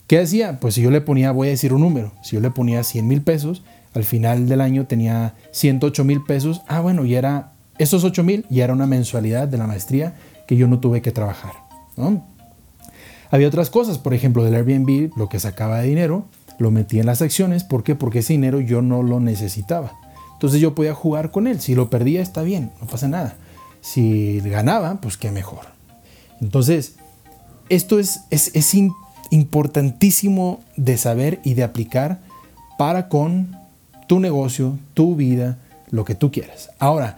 ¿Qué 0.06 0.18
hacía? 0.18 0.58
Pues 0.60 0.74
si 0.74 0.82
yo 0.82 0.90
le 0.90 1.00
ponía, 1.00 1.32
voy 1.32 1.48
a 1.48 1.52
decir 1.52 1.72
un 1.72 1.80
número, 1.80 2.12
si 2.22 2.36
yo 2.36 2.40
le 2.40 2.50
ponía 2.50 2.82
100 2.82 3.06
mil 3.06 3.22
pesos, 3.22 3.62
al 3.94 4.04
final 4.04 4.48
del 4.48 4.60
año 4.60 4.86
tenía 4.86 5.34
108 5.52 6.04
mil 6.04 6.22
pesos, 6.22 6.62
ah 6.68 6.80
bueno, 6.80 7.04
y 7.04 7.14
era, 7.14 7.52
esos 7.78 8.04
8 8.04 8.22
mil 8.22 8.44
ya 8.50 8.64
era 8.64 8.72
una 8.72 8.86
mensualidad 8.86 9.48
de 9.48 9.56
la 9.56 9.66
maestría 9.66 10.14
que 10.46 10.56
yo 10.56 10.66
no 10.66 10.80
tuve 10.80 11.00
que 11.00 11.12
trabajar. 11.12 11.52
Había 13.30 13.48
otras 13.48 13.70
cosas, 13.70 13.98
por 13.98 14.12
ejemplo, 14.12 14.44
del 14.44 14.54
Airbnb, 14.54 15.16
lo 15.16 15.28
que 15.28 15.40
sacaba 15.40 15.78
de 15.78 15.88
dinero, 15.88 16.26
lo 16.58 16.70
metía 16.70 17.00
en 17.00 17.06
las 17.06 17.22
acciones. 17.22 17.64
¿Por 17.64 17.82
qué? 17.82 17.94
Porque 17.94 18.20
ese 18.20 18.34
dinero 18.34 18.60
yo 18.60 18.82
no 18.82 19.02
lo 19.02 19.20
necesitaba. 19.20 19.94
Entonces 20.44 20.60
yo 20.60 20.74
podía 20.74 20.92
jugar 20.92 21.30
con 21.30 21.46
él. 21.46 21.58
Si 21.58 21.74
lo 21.74 21.88
perdía, 21.88 22.20
está 22.20 22.42
bien, 22.42 22.70
no 22.78 22.86
pasa 22.86 23.08
nada. 23.08 23.34
Si 23.80 24.40
ganaba, 24.40 25.00
pues 25.00 25.16
qué 25.16 25.30
mejor. 25.30 25.64
Entonces, 26.38 26.96
esto 27.70 27.98
es, 27.98 28.20
es, 28.28 28.50
es 28.52 28.74
importantísimo 29.30 30.60
de 30.76 30.98
saber 30.98 31.40
y 31.44 31.54
de 31.54 31.62
aplicar 31.62 32.20
para 32.76 33.08
con 33.08 33.56
tu 34.06 34.20
negocio, 34.20 34.78
tu 34.92 35.16
vida, 35.16 35.56
lo 35.88 36.04
que 36.04 36.14
tú 36.14 36.30
quieras. 36.30 36.68
Ahora, 36.78 37.16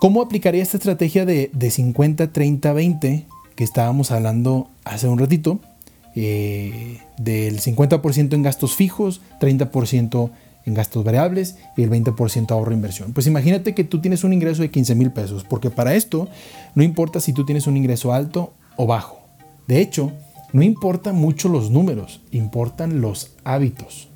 ¿cómo 0.00 0.22
aplicaría 0.22 0.62
esta 0.62 0.78
estrategia 0.78 1.26
de, 1.26 1.50
de 1.52 1.70
50, 1.70 2.32
30, 2.32 2.72
20 2.72 3.26
que 3.54 3.64
estábamos 3.64 4.12
hablando 4.12 4.70
hace 4.84 5.08
un 5.08 5.18
ratito? 5.18 5.60
Eh, 6.14 7.00
del 7.18 7.60
50% 7.60 8.32
en 8.32 8.42
gastos 8.42 8.74
fijos, 8.76 9.20
30% 9.42 10.30
en 10.64 10.74
gastos 10.74 11.04
variables 11.04 11.56
y 11.76 11.82
el 11.82 11.90
20% 11.90 12.50
ahorro 12.50 12.72
inversión. 12.72 13.12
Pues 13.12 13.26
imagínate 13.26 13.74
que 13.74 13.84
tú 13.84 14.00
tienes 14.00 14.24
un 14.24 14.32
ingreso 14.32 14.62
de 14.62 14.70
15 14.70 14.94
mil 14.94 15.10
pesos, 15.10 15.44
porque 15.44 15.70
para 15.70 15.94
esto 15.94 16.28
no 16.74 16.82
importa 16.82 17.20
si 17.20 17.32
tú 17.32 17.44
tienes 17.44 17.66
un 17.66 17.76
ingreso 17.76 18.12
alto 18.12 18.54
o 18.76 18.86
bajo. 18.86 19.20
De 19.66 19.80
hecho, 19.80 20.12
no 20.52 20.62
importa 20.62 21.12
mucho 21.12 21.48
los 21.48 21.70
números, 21.70 22.20
importan 22.30 23.00
los 23.00 23.32
hábitos. 23.44 24.08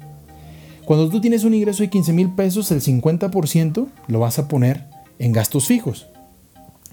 Cuando 0.85 1.09
tú 1.09 1.21
tienes 1.21 1.45
un 1.45 1.55
ingreso 1.55 1.83
de 1.83 1.91
15 1.91 2.13
mil 2.13 2.31
pesos, 2.31 2.71
el 2.71 2.81
50% 2.81 3.89
lo 4.07 4.21
vas 4.21 4.39
a 4.39 4.47
poner 4.47 4.85
en 5.19 5.33
gastos 5.33 5.67
fijos, 5.67 6.07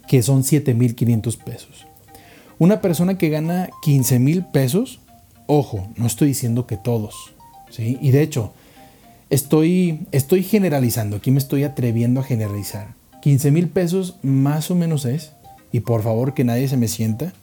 que 0.07 0.23
son 0.23 0.43
7 0.43 0.73
mil 0.73 0.95
500 0.95 1.37
pesos. 1.37 1.85
Una 2.57 2.81
persona 2.81 3.17
que 3.17 3.29
gana 3.29 3.69
15 3.83 4.19
mil 4.19 4.45
pesos, 4.45 4.99
ojo, 5.47 5.87
no 5.95 6.07
estoy 6.07 6.29
diciendo 6.29 6.65
que 6.65 6.77
todos, 6.77 7.33
¿sí? 7.69 7.97
Y 8.01 8.11
de 8.11 8.21
hecho, 8.21 8.53
estoy, 9.33 10.05
estoy 10.11 10.43
generalizando, 10.43 11.17
aquí 11.17 11.31
me 11.31 11.39
estoy 11.39 11.63
atreviendo 11.63 12.21
a 12.21 12.23
generalizar. 12.23 12.93
15 13.23 13.49
mil 13.49 13.67
pesos 13.67 14.15
más 14.21 14.69
o 14.69 14.75
menos 14.75 15.05
es, 15.05 15.31
y 15.71 15.79
por 15.79 16.03
favor 16.03 16.35
que 16.35 16.43
nadie 16.43 16.67
se 16.67 16.77
me 16.77 16.87
sienta, 16.87 17.33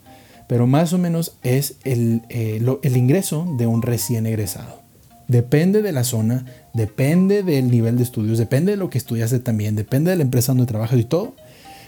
pero 0.46 0.68
más 0.68 0.92
o 0.92 0.98
menos 0.98 1.34
es 1.42 1.74
el, 1.84 2.22
eh, 2.28 2.62
el 2.82 2.96
ingreso 2.96 3.46
de 3.58 3.66
un 3.66 3.82
recién 3.82 4.26
egresado. 4.26 4.80
Depende 5.26 5.82
de 5.82 5.90
la 5.90 6.04
zona, 6.04 6.44
depende 6.74 7.42
del 7.42 7.70
nivel 7.70 7.96
de 7.96 8.04
estudios, 8.04 8.38
depende 8.38 8.72
de 8.72 8.76
lo 8.76 8.88
que 8.88 8.98
estudiaste 8.98 9.40
también, 9.40 9.74
depende 9.74 10.12
de 10.12 10.16
la 10.16 10.22
empresa 10.22 10.52
donde 10.52 10.66
trabajas 10.66 10.98
y 10.98 11.04
todo. 11.04 11.34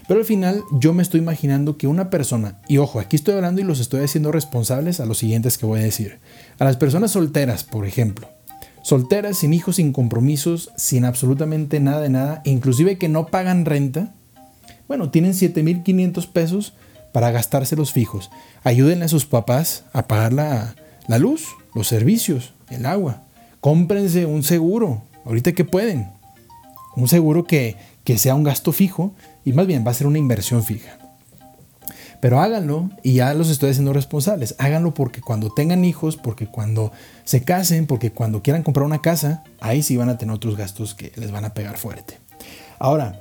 Pero 0.09 0.19
al 0.19 0.27
final 0.27 0.63
yo 0.81 0.93
me 0.95 1.03
estoy 1.03 1.21
imaginando 1.21 1.77
que 1.77 1.87
una 1.87 2.11
persona, 2.11 2.61
y 2.69 2.79
ojo, 2.79 2.99
aquí 2.99 3.15
estoy 3.15 3.35
hablando 3.35 3.61
y 3.61 3.65
los 3.65 3.79
estoy 3.79 4.03
haciendo 4.03 4.33
responsables 4.33 4.99
a 4.99 5.07
los 5.07 5.19
siguientes 5.19 5.59
que 5.59 5.67
voy 5.67 5.79
a 5.79 5.85
decir. 5.85 6.19
A 6.59 6.65
las 6.65 6.77
personas 6.77 7.13
solteras, 7.13 7.63
por 7.63 7.87
ejemplo. 7.87 8.29
Solteras, 8.83 9.39
sin 9.39 9.55
hijos, 9.55 9.77
sin 9.77 9.93
compromisos, 9.93 10.71
sin 10.77 11.05
absolutamente 11.05 11.81
nada 11.81 12.01
de 12.01 12.11
nada, 12.11 12.43
inclusive 12.45 12.99
que 12.99 13.09
no 13.09 13.27
pagan 13.27 13.65
renta. 13.65 14.13
Bueno, 14.89 15.11
tienen 15.11 15.33
7.500 15.33 16.27
pesos 16.27 16.75
para 17.13 17.31
gastárselos 17.31 17.93
fijos. 17.93 18.31
Ayúdenle 18.65 19.05
a 19.05 19.09
sus 19.09 19.25
papás 19.25 19.85
a 19.93 20.09
pagar 20.09 20.33
la, 20.33 20.75
la 21.07 21.19
luz, 21.19 21.49
los 21.75 21.87
servicios, 21.87 22.55
el 22.71 22.87
agua. 22.87 23.23
Cómprense 23.61 24.27
un 24.27 24.43
seguro, 24.43 25.03
ahorita 25.25 25.53
que 25.53 25.65
pueden. 25.65 26.09
Un 26.97 27.09
seguro 27.09 27.45
que, 27.45 27.77
que 28.05 28.19
sea 28.19 28.35
un 28.35 28.43
gasto 28.43 28.73
fijo 28.73 29.15
y 29.45 29.53
más 29.53 29.67
bien 29.67 29.85
va 29.87 29.93
a 29.93 29.95
ser 29.95 30.09
una 30.09 30.19
inversión 30.19 30.65
fija. 30.65 30.99
Pero 32.23 32.41
háganlo 32.41 32.89
y 33.03 33.15
ya 33.15 33.35
los 33.35 33.51
estoy 33.51 33.71
haciendo 33.71 33.93
responsables. 33.93 34.55
Háganlo 34.59 34.95
porque 34.95 35.21
cuando 35.21 35.51
tengan 35.51 35.85
hijos, 35.85 36.17
porque 36.17 36.47
cuando 36.47 36.93
se 37.25 37.43
casen, 37.43 37.89
porque 37.89 38.13
cuando 38.13 38.45
quieran 38.45 38.63
comprar 38.63 38.87
una 38.87 39.03
casa, 39.03 39.43
ahí 39.59 39.83
sí 39.83 39.97
van 39.97 40.09
a 40.09 40.19
tener 40.19 40.33
otros 40.33 40.57
gastos 40.57 40.95
que 40.95 41.11
les 41.17 41.33
van 41.33 41.45
a 41.45 41.53
pegar 41.53 41.79
fuerte. 41.79 42.19
Ahora, 42.79 43.21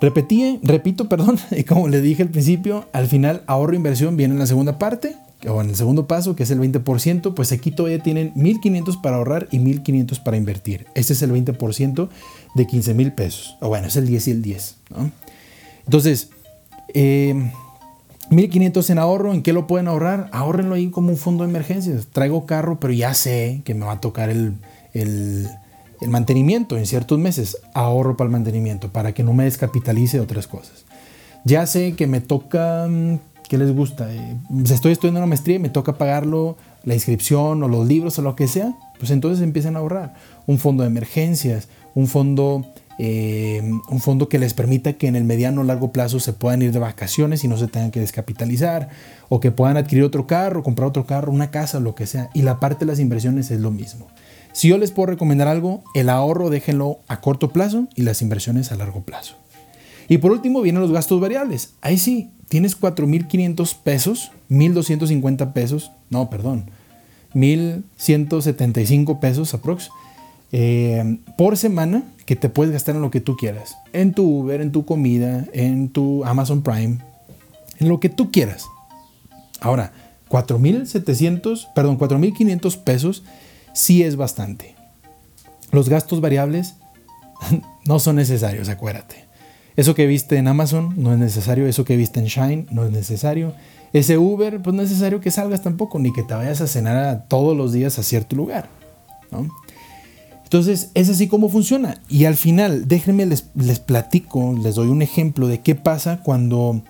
repetí, 0.00 0.58
repito, 0.62 1.06
perdón, 1.06 1.38
y 1.50 1.64
como 1.64 1.88
le 1.88 2.00
dije 2.00 2.22
al 2.22 2.30
principio, 2.30 2.88
al 2.94 3.08
final 3.08 3.42
ahorro 3.46 3.74
inversión 3.74 4.16
viene 4.16 4.32
en 4.32 4.40
la 4.40 4.46
segunda 4.46 4.78
parte, 4.78 5.14
o 5.46 5.60
en 5.60 5.68
el 5.68 5.76
segundo 5.76 6.06
paso, 6.06 6.34
que 6.34 6.44
es 6.44 6.50
el 6.50 6.60
20%, 6.60 7.34
pues 7.34 7.52
aquí 7.52 7.72
todavía 7.72 8.02
tienen 8.02 8.32
1.500 8.32 9.02
para 9.02 9.18
ahorrar 9.18 9.48
y 9.50 9.58
1.500 9.58 10.22
para 10.22 10.38
invertir. 10.38 10.86
Este 10.94 11.12
es 11.12 11.20
el 11.20 11.30
20% 11.30 12.08
de 12.54 12.66
15 12.66 12.94
mil 12.94 13.12
pesos. 13.12 13.58
O 13.60 13.68
bueno, 13.68 13.88
es 13.88 13.96
el 13.96 14.06
10 14.06 14.28
y 14.28 14.30
el 14.30 14.40
10. 14.40 14.76
Entonces, 15.84 16.30
1.500 18.30 18.88
eh, 18.88 18.92
en 18.92 18.98
ahorro, 18.98 19.32
¿en 19.32 19.42
qué 19.42 19.52
lo 19.52 19.66
pueden 19.66 19.88
ahorrar? 19.88 20.28
Ahorrenlo 20.32 20.74
ahí 20.74 20.90
como 20.90 21.10
un 21.10 21.16
fondo 21.16 21.44
de 21.44 21.50
emergencias. 21.50 22.06
Traigo 22.06 22.46
carro, 22.46 22.78
pero 22.80 22.92
ya 22.92 23.14
sé 23.14 23.62
que 23.64 23.74
me 23.74 23.86
va 23.86 23.92
a 23.92 24.00
tocar 24.00 24.30
el, 24.30 24.54
el, 24.92 25.48
el 26.00 26.08
mantenimiento 26.08 26.76
en 26.76 26.86
ciertos 26.86 27.18
meses. 27.18 27.58
Ahorro 27.74 28.16
para 28.16 28.26
el 28.26 28.32
mantenimiento, 28.32 28.92
para 28.92 29.12
que 29.12 29.22
no 29.22 29.32
me 29.32 29.44
descapitalice 29.44 30.20
otras 30.20 30.46
cosas. 30.46 30.84
Ya 31.44 31.66
sé 31.66 31.94
que 31.94 32.06
me 32.06 32.20
toca 32.20 32.86
mm, 32.88 33.18
¿Qué 33.48 33.56
les 33.56 33.74
gusta? 33.74 34.12
Eh, 34.12 34.36
estoy 34.70 34.92
estudiando 34.92 35.20
una 35.20 35.26
maestría 35.26 35.56
y 35.56 35.58
me 35.58 35.70
toca 35.70 35.96
pagarlo, 35.96 36.58
la 36.84 36.92
inscripción 36.92 37.62
o 37.62 37.68
los 37.68 37.88
libros 37.88 38.18
o 38.18 38.22
lo 38.22 38.36
que 38.36 38.46
sea, 38.46 38.74
pues 38.98 39.10
entonces 39.10 39.42
empiezan 39.42 39.74
a 39.74 39.78
ahorrar. 39.78 40.14
Un 40.46 40.58
fondo 40.58 40.82
de 40.82 40.90
emergencias, 40.90 41.68
un 41.94 42.08
fondo, 42.08 42.66
eh, 42.98 43.62
un 43.88 44.00
fondo 44.00 44.28
que 44.28 44.38
les 44.38 44.54
permita 44.54 44.94
que 44.94 45.06
en 45.06 45.14
el 45.14 45.24
mediano 45.24 45.60
o 45.60 45.64
largo 45.64 45.92
plazo 45.92 46.18
se 46.18 46.32
puedan 46.32 46.62
ir 46.62 46.72
de 46.72 46.80
vacaciones 46.80 47.44
y 47.44 47.48
no 47.48 47.56
se 47.56 47.68
tengan 47.68 47.90
que 47.90 48.00
descapitalizar, 48.00 48.88
o 49.28 49.40
que 49.40 49.52
puedan 49.52 49.76
adquirir 49.76 50.04
otro 50.04 50.26
carro, 50.26 50.62
comprar 50.62 50.88
otro 50.88 51.06
carro, 51.06 51.32
una 51.32 51.50
casa, 51.50 51.80
lo 51.80 51.94
que 51.94 52.06
sea. 52.06 52.30
Y 52.34 52.42
la 52.42 52.58
parte 52.58 52.84
de 52.84 52.90
las 52.90 52.98
inversiones 52.98 53.50
es 53.50 53.60
lo 53.60 53.70
mismo. 53.70 54.08
Si 54.52 54.68
yo 54.68 54.78
les 54.78 54.90
puedo 54.90 55.06
recomendar 55.06 55.46
algo, 55.46 55.84
el 55.94 56.08
ahorro 56.08 56.50
déjenlo 56.50 56.98
a 57.06 57.20
corto 57.20 57.50
plazo 57.50 57.86
y 57.94 58.02
las 58.02 58.22
inversiones 58.22 58.72
a 58.72 58.76
largo 58.76 59.02
plazo. 59.02 59.36
Y 60.08 60.18
por 60.18 60.32
último 60.32 60.62
vienen 60.62 60.82
los 60.82 60.90
gastos 60.90 61.20
variables. 61.20 61.74
Ahí 61.80 61.98
sí, 61.98 62.32
tienes 62.48 62.80
4.500 62.80 63.76
pesos, 63.84 64.32
1.250 64.50 65.52
pesos, 65.52 65.92
no, 66.10 66.30
perdón, 66.30 66.70
1.175 67.34 69.20
pesos 69.20 69.54
aprox. 69.54 69.90
Eh, 70.52 71.20
por 71.36 71.56
semana 71.56 72.04
que 72.24 72.36
te 72.36 72.48
puedes 72.48 72.72
gastar 72.72 72.94
en 72.94 73.02
lo 73.02 73.10
que 73.10 73.20
tú 73.20 73.36
quieras. 73.36 73.76
En 73.92 74.12
tu 74.12 74.40
Uber, 74.40 74.60
en 74.60 74.72
tu 74.72 74.84
comida, 74.84 75.44
en 75.52 75.90
tu 75.90 76.24
Amazon 76.24 76.62
Prime, 76.62 76.98
en 77.78 77.88
lo 77.88 78.00
que 78.00 78.08
tú 78.08 78.30
quieras. 78.30 78.66
Ahora, 79.60 79.92
4.700, 80.28 81.72
perdón, 81.74 81.98
4.500 81.98 82.82
pesos 82.82 83.24
sí 83.72 84.02
es 84.02 84.16
bastante. 84.16 84.74
Los 85.72 85.88
gastos 85.88 86.20
variables 86.20 86.74
no 87.84 87.98
son 87.98 88.16
necesarios, 88.16 88.68
acuérdate. 88.68 89.26
Eso 89.76 89.94
que 89.94 90.06
viste 90.06 90.36
en 90.36 90.48
Amazon 90.48 90.94
no 90.96 91.12
es 91.12 91.18
necesario, 91.18 91.66
eso 91.66 91.84
que 91.84 91.96
viste 91.96 92.18
en 92.18 92.26
Shine 92.26 92.66
no 92.70 92.84
es 92.84 92.90
necesario. 92.90 93.54
Ese 93.92 94.18
Uber, 94.18 94.60
pues 94.60 94.74
no 94.74 94.82
es 94.82 94.90
necesario 94.90 95.20
que 95.20 95.30
salgas 95.30 95.62
tampoco, 95.62 95.98
ni 95.98 96.12
que 96.12 96.22
te 96.22 96.34
vayas 96.34 96.60
a 96.60 96.66
cenar 96.66 97.26
todos 97.28 97.56
los 97.56 97.72
días 97.72 97.98
a 97.98 98.02
cierto 98.02 98.34
lugar. 98.34 98.68
Entonces, 100.48 100.92
es 100.94 101.10
así 101.10 101.28
como 101.28 101.50
funciona. 101.50 102.00
Y 102.08 102.24
al 102.24 102.34
final, 102.34 102.88
déjenme 102.88 103.26
les, 103.26 103.50
les 103.54 103.80
platico, 103.80 104.54
les 104.62 104.76
doy 104.76 104.88
un 104.88 105.02
ejemplo 105.02 105.46
de 105.46 105.60
qué 105.60 105.74
pasa 105.74 106.22
cuando, 106.22 106.80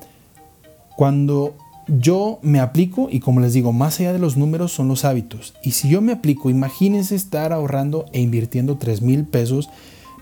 cuando 0.96 1.56
yo 1.88 2.38
me 2.42 2.60
aplico, 2.60 3.08
y 3.10 3.18
como 3.18 3.40
les 3.40 3.54
digo, 3.54 3.72
más 3.72 3.98
allá 3.98 4.12
de 4.12 4.20
los 4.20 4.36
números 4.36 4.70
son 4.70 4.86
los 4.86 5.04
hábitos. 5.04 5.54
Y 5.60 5.72
si 5.72 5.88
yo 5.88 6.00
me 6.00 6.12
aplico, 6.12 6.50
imagínense 6.50 7.16
estar 7.16 7.52
ahorrando 7.52 8.06
e 8.12 8.20
invirtiendo 8.20 8.76
3 8.76 9.02
mil 9.02 9.24
pesos 9.24 9.68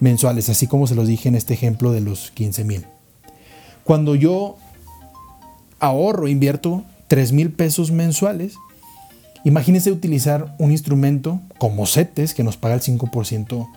mensuales, 0.00 0.48
así 0.48 0.66
como 0.66 0.86
se 0.86 0.94
los 0.94 1.06
dije 1.06 1.28
en 1.28 1.34
este 1.34 1.52
ejemplo 1.52 1.92
de 1.92 2.00
los 2.00 2.30
15 2.30 2.64
mil. 2.64 2.86
Cuando 3.84 4.14
yo 4.14 4.56
ahorro, 5.78 6.26
invierto 6.26 6.84
3 7.08 7.32
mil 7.32 7.50
pesos 7.50 7.90
mensuales, 7.90 8.54
imagínense 9.46 9.90
utilizar 9.90 10.54
un 10.58 10.72
instrumento 10.72 11.40
como 11.58 11.86
CETES 11.86 12.34
que 12.34 12.44
nos 12.44 12.56
paga 12.56 12.74
el 12.74 12.82
5% 12.82 13.68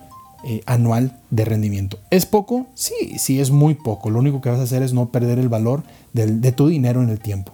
eh, 0.44 0.62
anual 0.66 1.18
de 1.30 1.44
rendimiento. 1.44 1.98
¿Es 2.10 2.26
poco? 2.26 2.66
Sí, 2.74 3.18
sí, 3.18 3.40
es 3.40 3.50
muy 3.50 3.74
poco. 3.74 4.10
Lo 4.10 4.18
único 4.18 4.40
que 4.40 4.50
vas 4.50 4.60
a 4.60 4.64
hacer 4.64 4.82
es 4.82 4.92
no 4.92 5.10
perder 5.10 5.38
el 5.38 5.48
valor 5.48 5.82
de 6.12 6.52
tu 6.52 6.68
dinero 6.68 7.02
en 7.02 7.08
el 7.08 7.20
tiempo. 7.20 7.52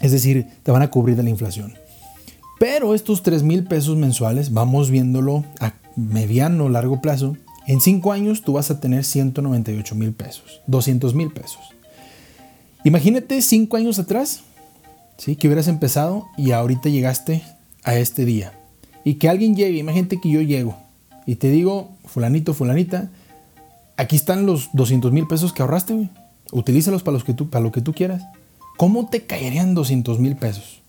Es 0.00 0.12
decir, 0.12 0.46
te 0.62 0.70
van 0.70 0.82
a 0.82 0.90
cubrir 0.90 1.16
de 1.16 1.22
la 1.22 1.30
inflación. 1.30 1.74
Pero 2.58 2.94
estos 2.94 3.22
3 3.22 3.42
mil 3.42 3.64
pesos 3.64 3.96
mensuales, 3.96 4.52
vamos 4.52 4.90
viéndolo 4.90 5.44
a 5.60 5.74
mediano 5.96 6.64
o 6.64 6.68
largo 6.68 7.00
plazo, 7.00 7.36
en 7.66 7.80
5 7.80 8.12
años 8.12 8.42
tú 8.42 8.54
vas 8.54 8.70
a 8.70 8.80
tener 8.80 9.04
198 9.04 9.94
mil 9.94 10.12
pesos, 10.12 10.60
200 10.66 11.14
mil 11.14 11.30
pesos. 11.30 11.60
Imagínate 12.84 13.42
5 13.42 13.76
años 13.76 13.98
atrás, 13.98 14.42
¿sí? 15.18 15.36
que 15.36 15.48
hubieras 15.48 15.68
empezado 15.68 16.26
y 16.38 16.52
ahorita 16.52 16.88
llegaste 16.88 17.42
a 17.84 17.96
este 17.96 18.24
día. 18.24 18.52
Y 19.04 19.14
que 19.14 19.28
alguien 19.28 19.54
llegue, 19.54 19.78
imagínate 19.78 20.20
que 20.20 20.30
yo 20.30 20.40
llego 20.40 20.76
y 21.26 21.36
te 21.36 21.50
digo, 21.50 21.90
fulanito, 22.06 22.54
fulanita, 22.54 23.10
aquí 23.96 24.16
están 24.16 24.46
los 24.46 24.70
200 24.72 25.12
mil 25.12 25.26
pesos 25.26 25.52
que 25.52 25.62
ahorraste, 25.62 26.08
utilízalos 26.52 27.02
para, 27.02 27.12
los 27.14 27.24
que 27.24 27.34
tú, 27.34 27.50
para 27.50 27.62
lo 27.62 27.72
que 27.72 27.82
tú 27.82 27.92
quieras. 27.92 28.22
¿cómo 28.78 29.08
te 29.08 29.26
caerían 29.26 29.74
200 29.74 30.18
mil 30.20 30.36
pesos? 30.36 30.80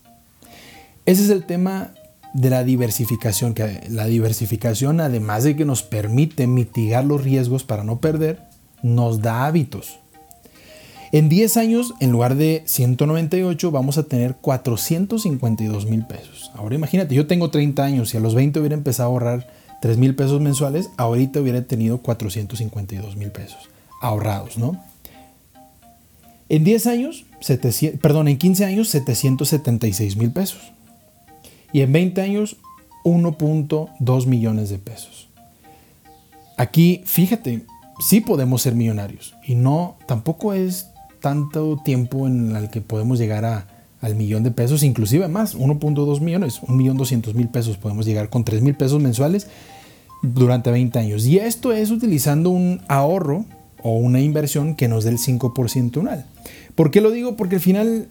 Ese 1.04 1.24
es 1.24 1.30
el 1.30 1.44
tema 1.44 1.90
de 2.32 2.48
la 2.48 2.64
diversificación, 2.64 3.52
que 3.52 3.82
la 3.90 4.06
diversificación 4.06 5.00
además 5.00 5.44
de 5.44 5.56
que 5.56 5.64
nos 5.66 5.82
permite 5.82 6.46
mitigar 6.46 7.04
los 7.04 7.22
riesgos 7.22 7.64
para 7.64 7.84
no 7.84 8.00
perder, 8.00 8.40
nos 8.82 9.20
da 9.20 9.44
hábitos. 9.44 9.98
En 11.12 11.28
10 11.28 11.56
años, 11.56 11.94
en 11.98 12.12
lugar 12.12 12.36
de 12.36 12.62
198, 12.66 13.70
vamos 13.72 13.98
a 13.98 14.04
tener 14.04 14.36
452 14.36 15.86
mil 15.86 16.04
pesos. 16.06 16.52
Ahora 16.54 16.76
imagínate, 16.76 17.16
yo 17.16 17.26
tengo 17.26 17.50
30 17.50 17.82
años 17.82 18.14
y 18.14 18.16
a 18.16 18.20
los 18.20 18.36
20 18.36 18.60
hubiera 18.60 18.76
empezado 18.76 19.08
a 19.08 19.12
ahorrar 19.12 19.48
3 19.80 19.98
mil 19.98 20.14
pesos 20.14 20.40
mensuales, 20.40 20.90
ahorita 20.98 21.40
hubiera 21.40 21.62
tenido 21.62 21.98
452 21.98 23.16
mil 23.16 23.32
pesos 23.32 23.70
ahorrados, 24.00 24.56
¿no? 24.56 24.82
En 26.48 26.64
10 26.64 26.86
años, 26.86 27.24
perdón, 28.00 28.28
en 28.28 28.38
15 28.38 28.64
años, 28.64 28.88
776 28.88 30.16
mil 30.16 30.32
pesos. 30.32 30.72
Y 31.72 31.80
en 31.80 31.92
20 31.92 32.20
años, 32.20 32.56
1.2 33.04 34.26
millones 34.26 34.70
de 34.70 34.78
pesos. 34.78 35.28
Aquí, 36.56 37.02
fíjate, 37.04 37.64
sí 38.00 38.20
podemos 38.20 38.62
ser 38.62 38.74
millonarios. 38.74 39.34
Y 39.44 39.54
no, 39.54 39.96
tampoco 40.06 40.52
es 40.52 40.88
tanto 41.20 41.80
tiempo 41.84 42.26
en 42.26 42.56
el 42.56 42.70
que 42.70 42.80
podemos 42.80 43.18
llegar 43.18 43.44
a, 43.44 43.66
al 44.00 44.14
millón 44.14 44.42
de 44.42 44.50
pesos, 44.50 44.82
inclusive 44.82 45.28
más, 45.28 45.56
1.2 45.56 46.20
millones, 46.20 46.60
1.200.000 46.62 47.50
pesos, 47.50 47.76
podemos 47.76 48.06
llegar 48.06 48.30
con 48.30 48.44
3 48.44 48.62
mil 48.62 48.74
pesos 48.74 49.00
mensuales 49.00 49.46
durante 50.22 50.70
20 50.70 50.98
años. 50.98 51.26
Y 51.26 51.38
esto 51.38 51.72
es 51.72 51.90
utilizando 51.90 52.50
un 52.50 52.80
ahorro 52.88 53.44
o 53.82 53.96
una 53.96 54.20
inversión 54.20 54.74
que 54.74 54.88
nos 54.88 55.04
dé 55.04 55.10
el 55.10 55.18
5% 55.18 55.98
anual. 55.98 56.26
¿Por 56.74 56.90
qué 56.90 57.00
lo 57.00 57.10
digo? 57.10 57.36
Porque 57.36 57.56
al 57.56 57.60
final, 57.60 58.08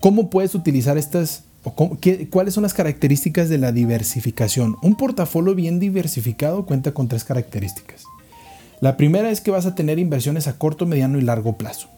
¿cómo 0.00 0.30
puedes 0.30 0.54
utilizar 0.54 0.98
estas, 0.98 1.44
o 1.64 1.74
cuáles 2.30 2.54
son 2.54 2.62
las 2.62 2.74
características 2.74 3.48
de 3.48 3.58
la 3.58 3.72
diversificación? 3.72 4.76
Un 4.82 4.96
portafolio 4.96 5.54
bien 5.54 5.78
diversificado 5.78 6.66
cuenta 6.66 6.92
con 6.92 7.08
tres 7.08 7.24
características. 7.24 8.04
La 8.80 8.96
primera 8.96 9.30
es 9.30 9.40
que 9.40 9.50
vas 9.50 9.66
a 9.66 9.74
tener 9.74 9.98
inversiones 9.98 10.48
a 10.48 10.56
corto, 10.56 10.86
mediano 10.86 11.18
y 11.18 11.22
largo 11.22 11.58
plazo. 11.58 11.88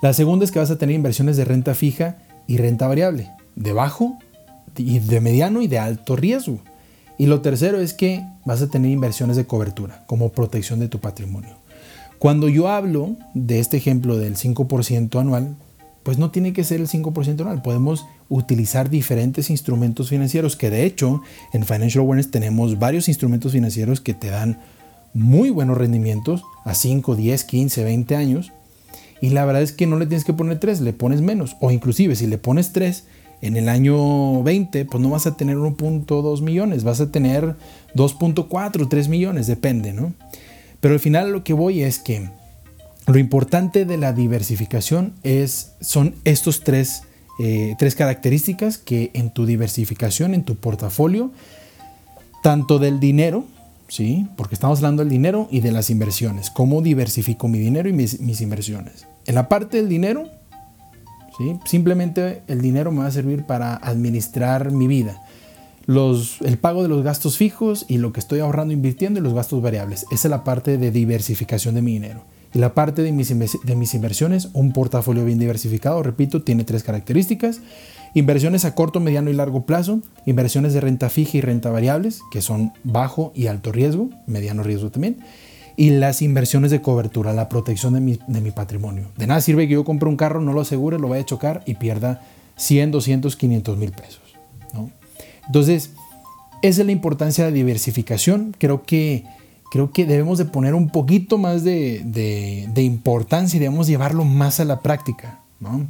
La 0.00 0.12
segunda 0.12 0.44
es 0.44 0.50
que 0.50 0.58
vas 0.58 0.70
a 0.70 0.78
tener 0.78 0.94
inversiones 0.94 1.36
de 1.36 1.44
renta 1.44 1.74
fija 1.74 2.16
y 2.46 2.56
renta 2.56 2.86
variable, 2.88 3.30
de 3.56 3.72
bajo, 3.72 4.18
de 4.74 5.20
mediano 5.20 5.60
y 5.60 5.68
de 5.68 5.78
alto 5.78 6.16
riesgo. 6.16 6.60
Y 7.18 7.26
lo 7.26 7.40
tercero 7.40 7.80
es 7.80 7.92
que 7.92 8.24
vas 8.44 8.62
a 8.62 8.68
tener 8.68 8.90
inversiones 8.90 9.36
de 9.36 9.44
cobertura 9.44 10.04
como 10.06 10.30
protección 10.30 10.78
de 10.78 10.88
tu 10.88 11.00
patrimonio. 11.00 11.56
Cuando 12.18 12.48
yo 12.48 12.68
hablo 12.68 13.16
de 13.34 13.58
este 13.58 13.76
ejemplo 13.76 14.16
del 14.16 14.36
5% 14.36 15.20
anual, 15.20 15.56
pues 16.02 16.16
no 16.16 16.30
tiene 16.30 16.52
que 16.52 16.64
ser 16.64 16.80
el 16.80 16.88
5% 16.88 17.40
anual. 17.40 17.60
Podemos 17.60 18.06
utilizar 18.28 18.88
diferentes 18.88 19.50
instrumentos 19.50 20.08
financieros 20.08 20.56
que 20.56 20.70
de 20.70 20.84
hecho 20.84 21.22
en 21.52 21.64
Financial 21.64 22.02
Awareness 22.02 22.30
tenemos 22.30 22.78
varios 22.78 23.08
instrumentos 23.08 23.52
financieros 23.52 24.00
que 24.00 24.14
te 24.14 24.28
dan 24.28 24.58
muy 25.18 25.50
buenos 25.50 25.76
rendimientos 25.76 26.44
a 26.64 26.74
5, 26.74 27.16
10, 27.16 27.44
15, 27.44 27.84
20 27.84 28.16
años. 28.16 28.52
Y 29.20 29.30
la 29.30 29.44
verdad 29.44 29.62
es 29.62 29.72
que 29.72 29.86
no 29.86 29.98
le 29.98 30.06
tienes 30.06 30.24
que 30.24 30.32
poner 30.32 30.60
3, 30.60 30.80
le 30.80 30.92
pones 30.92 31.20
menos. 31.20 31.56
O 31.60 31.70
inclusive 31.70 32.14
si 32.14 32.26
le 32.26 32.38
pones 32.38 32.72
3, 32.72 33.04
en 33.40 33.56
el 33.56 33.68
año 33.68 34.42
20, 34.42 34.84
pues 34.84 35.02
no 35.02 35.10
vas 35.10 35.26
a 35.26 35.36
tener 35.36 35.56
1.2 35.56 36.40
millones, 36.40 36.84
vas 36.84 37.00
a 37.00 37.10
tener 37.10 37.56
2.4, 37.94 38.88
3 38.88 39.08
millones, 39.08 39.46
depende, 39.46 39.92
¿no? 39.92 40.12
Pero 40.80 40.94
al 40.94 41.00
final 41.00 41.32
lo 41.32 41.44
que 41.44 41.52
voy 41.52 41.82
es 41.82 41.98
que 41.98 42.30
lo 43.06 43.18
importante 43.18 43.84
de 43.84 43.96
la 43.96 44.12
diversificación 44.12 45.14
es, 45.22 45.72
son 45.80 46.14
estos 46.24 46.62
tres, 46.62 47.02
eh, 47.40 47.74
tres 47.78 47.94
características 47.94 48.78
que 48.78 49.10
en 49.14 49.30
tu 49.30 49.46
diversificación, 49.46 50.34
en 50.34 50.44
tu 50.44 50.56
portafolio, 50.56 51.30
tanto 52.42 52.78
del 52.78 53.00
dinero, 53.00 53.44
¿sí? 53.88 54.28
Porque 54.36 54.54
estamos 54.54 54.78
hablando 54.78 55.02
del 55.02 55.10
dinero 55.10 55.48
y 55.50 55.60
de 55.60 55.72
las 55.72 55.90
inversiones. 55.90 56.50
¿Cómo 56.50 56.82
diversifico 56.82 57.48
mi 57.48 57.58
dinero 57.58 57.88
y 57.88 57.92
mis, 57.92 58.40
inversiones? 58.40 59.06
En 59.26 59.34
la 59.34 59.48
parte 59.48 59.78
del 59.78 59.88
dinero, 59.88 60.30
Simplemente 61.66 62.42
el 62.48 62.60
dinero 62.60 62.90
me 62.90 62.98
va 62.98 63.06
a 63.06 63.12
servir 63.12 63.44
para 63.44 63.76
administrar 63.76 64.72
mi 64.72 64.88
vida. 64.88 65.22
Los, 65.86 66.40
el 66.42 66.58
pago 66.58 66.82
de 66.82 66.88
los 66.88 67.04
gastos 67.04 67.36
fijos 67.36 67.86
y 67.86 67.98
lo 67.98 68.12
que 68.12 68.18
estoy 68.18 68.40
ahorrando 68.40 68.74
invirtiendo 68.74 69.20
y 69.20 69.22
los 69.22 69.34
gastos 69.34 69.62
variables. 69.62 70.04
Esa 70.10 70.26
es 70.26 70.30
la 70.30 70.42
parte 70.42 70.78
de 70.78 70.90
diversificación 70.90 71.76
de 71.76 71.82
mi 71.82 71.92
dinero. 71.92 72.24
Y 72.52 72.58
la 72.58 72.74
parte 72.74 73.02
de 73.02 73.12
mis, 73.12 73.28
de 73.28 73.76
mis 73.76 73.94
inversiones, 73.94 74.48
un 74.52 74.72
portafolio 74.72 75.24
bien 75.24 75.38
diversificado, 75.38 76.02
repito, 76.02 76.42
tiene 76.42 76.64
tres 76.64 76.82
características. 76.82 77.60
Inversiones 78.14 78.64
a 78.64 78.74
corto, 78.74 79.00
mediano 79.00 79.30
y 79.30 79.34
largo 79.34 79.66
plazo, 79.66 80.00
inversiones 80.26 80.72
de 80.72 80.80
renta 80.80 81.08
fija 81.08 81.36
y 81.36 81.40
renta 81.40 81.70
variables, 81.70 82.22
que 82.30 82.42
son 82.42 82.72
bajo 82.84 83.32
y 83.34 83.46
alto 83.46 83.72
riesgo, 83.72 84.10
mediano 84.26 84.62
riesgo 84.62 84.90
también, 84.90 85.18
y 85.76 85.90
las 85.90 86.22
inversiones 86.22 86.70
de 86.70 86.82
cobertura, 86.82 87.32
la 87.32 87.48
protección 87.48 87.94
de 87.94 88.00
mi, 88.40 88.50
patrimonio. 88.50 89.06
De 89.16 89.26
nada 89.26 89.40
sirve 89.40 89.68
que 89.68 89.74
yo 89.74 89.84
compre 89.84 90.08
un 90.08 90.16
carro, 90.16 90.40
no 90.40 90.52
lo 90.52 90.62
asegure, 90.62 90.98
lo 90.98 91.08
vaya 91.08 91.22
a 91.22 91.26
chocar 91.26 91.62
y 91.66 91.74
pierda 91.74 92.22
100, 92.56 92.90
200, 92.90 93.36
500 93.36 93.78
mil 93.78 93.92
pesos. 93.92 94.22
Entonces, 95.46 95.92
esa 96.62 96.80
es 96.80 96.86
la 96.86 96.92
importancia 96.92 97.44
de 97.44 97.52
diversificación. 97.52 98.54
Creo 98.58 98.82
que, 98.82 99.24
creo 99.70 99.92
que 99.92 100.04
debemos 100.04 100.38
de 100.38 100.44
poner 100.46 100.74
un 100.74 100.88
poquito 100.90 101.38
más 101.38 101.62
de, 101.62 102.72
importancia 102.76 103.56
y 103.56 103.60
debemos 103.60 103.86
llevarlo 103.86 104.24
más 104.24 104.60
a 104.60 104.64
la 104.64 104.80
práctica. 104.80 105.40
¿no? 105.60 105.86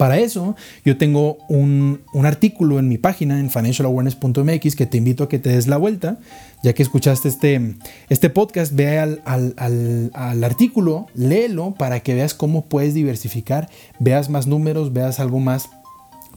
Para 0.00 0.18
eso, 0.18 0.56
yo 0.82 0.96
tengo 0.96 1.36
un, 1.50 2.00
artículo 2.24 2.78
en 2.78 2.88
mi 2.88 2.96
página 2.96 3.38
en 3.38 3.50
financialawareness.mx 3.50 4.74
que 4.74 4.86
te 4.86 4.96
invito 4.96 5.24
a 5.24 5.28
que 5.28 5.38
te 5.38 5.50
des 5.50 5.66
la 5.66 5.76
vuelta. 5.76 6.16
Ya 6.62 6.72
que 6.72 6.82
escuchaste 6.82 7.28
este, 7.28 7.74
este 8.08 8.30
podcast, 8.30 8.72
ve 8.72 8.98
al, 8.98 9.20
al, 9.26 10.42
artículo, 10.42 11.06
léelo 11.14 11.74
para 11.74 12.00
que 12.00 12.14
veas 12.14 12.32
cómo 12.32 12.64
puedes 12.64 12.94
diversificar, 12.94 13.68
veas 13.98 14.30
más 14.30 14.46
números, 14.46 14.94
veas 14.94 15.20
algo 15.20 15.38
más, 15.38 15.68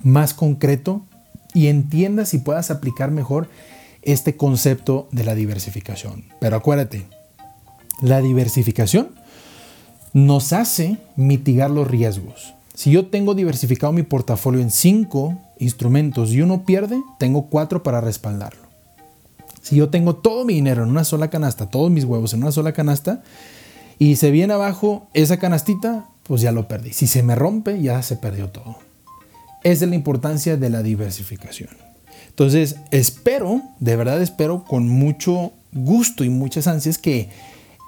más 0.03 0.33
concreto 0.33 1.05
y 1.53 1.67
entiendas 1.67 2.33
y 2.33 2.39
puedas 2.39 2.69
aplicar 2.69 3.11
mejor 3.11 3.47
este 4.01 4.35
concepto 4.35 5.07
de 5.13 5.23
la 5.23 5.35
diversificación. 5.35 6.25
Pero 6.41 6.57
acuérdate, 6.57 7.05
la 8.01 8.19
diversificación 8.19 9.11
nos 10.11 10.51
hace 10.51 10.97
mitigar 11.15 11.71
los 11.71 11.87
riesgos. 11.87 12.55
Si 12.73 12.91
yo 12.91 13.07
tengo 13.07 13.35
diversificado 13.35 13.93
mi 13.93 14.03
portafolio 14.03 14.61
en 14.61 14.71
cinco 14.71 15.37
instrumentos 15.59 16.31
y 16.31 16.41
uno 16.41 16.65
pierde, 16.65 17.01
tengo 17.19 17.47
cuatro 17.49 17.83
para 17.83 18.01
respaldarlo. 18.01 18.63
Si 19.61 19.75
yo 19.75 19.89
tengo 19.89 20.15
todo 20.15 20.43
mi 20.43 20.55
dinero 20.55 20.83
en 20.83 20.89
una 20.89 21.03
sola 21.03 21.29
canasta, 21.29 21.69
todos 21.69 21.91
mis 21.91 22.03
huevos 22.03 22.33
en 22.33 22.41
una 22.41 22.51
sola 22.51 22.73
canasta, 22.73 23.23
y 23.99 24.15
se 24.17 24.31
viene 24.31 24.53
abajo 24.53 25.07
esa 25.13 25.37
canastita, 25.37 26.05
pues 26.23 26.41
ya 26.41 26.51
lo 26.51 26.67
perdí. 26.67 26.93
Si 26.93 27.07
se 27.07 27.23
me 27.23 27.35
rompe, 27.35 27.81
ya 27.81 28.01
se 28.01 28.17
perdió 28.17 28.49
todo. 28.49 28.77
Esa 29.63 29.85
es 29.85 29.89
la 29.89 29.95
importancia 29.95 30.57
de 30.57 30.69
la 30.69 30.83
diversificación. 30.83 31.69
Entonces, 32.27 32.77
espero, 32.91 33.61
de 33.79 33.95
verdad 33.95 34.21
espero 34.21 34.65
con 34.65 34.89
mucho 34.89 35.53
gusto 35.71 36.23
y 36.23 36.29
muchas 36.29 36.67
ansias 36.67 36.97
que 36.97 37.29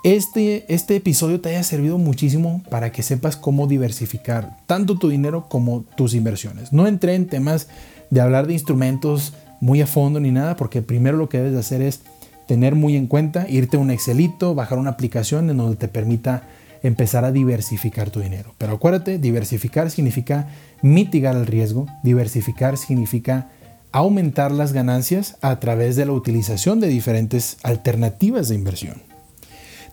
este, 0.05 0.71
este 0.71 0.95
episodio 0.97 1.41
te 1.41 1.49
haya 1.49 1.63
servido 1.63 1.97
muchísimo 1.97 2.61
para 2.69 2.91
que 2.91 3.01
sepas 3.01 3.35
cómo 3.35 3.65
diversificar 3.65 4.55
tanto 4.67 4.99
tu 4.99 5.09
dinero 5.09 5.47
como 5.49 5.81
tus 5.97 6.13
inversiones. 6.13 6.71
No 6.71 6.85
entré 6.85 7.15
en 7.15 7.25
temas 7.25 7.69
de 8.11 8.21
hablar 8.21 8.45
de 8.45 8.53
instrumentos 8.53 9.33
muy 9.61 9.81
a 9.81 9.87
fondo 9.87 10.19
ni 10.19 10.29
nada, 10.29 10.57
porque 10.57 10.83
primero 10.83 11.17
lo 11.17 11.27
que 11.27 11.39
debes 11.39 11.53
de 11.53 11.59
hacer 11.59 11.81
es 11.81 12.01
tener 12.47 12.75
muy 12.75 12.95
en 12.95 13.07
cuenta, 13.07 13.49
irte 13.49 13.77
a 13.77 13.79
un 13.79 13.89
Excelito, 13.89 14.53
bajar 14.53 14.77
una 14.77 14.91
aplicación 14.91 15.49
en 15.49 15.57
donde 15.57 15.75
te 15.75 15.87
permita 15.87 16.43
empezar 16.83 17.25
a 17.25 17.31
diversificar 17.31 18.11
tu 18.11 18.19
dinero. 18.19 18.53
Pero 18.59 18.73
acuérdate, 18.73 19.17
diversificar 19.17 19.89
significa 19.89 20.49
mitigar 20.83 21.35
el 21.35 21.47
riesgo, 21.47 21.87
diversificar 22.03 22.77
significa 22.77 23.49
aumentar 23.91 24.51
las 24.51 24.71
ganancias 24.71 25.37
a 25.41 25.59
través 25.59 25.95
de 25.95 26.05
la 26.05 26.11
utilización 26.11 26.79
de 26.79 26.89
diferentes 26.89 27.57
alternativas 27.63 28.49
de 28.49 28.55
inversión. 28.55 29.14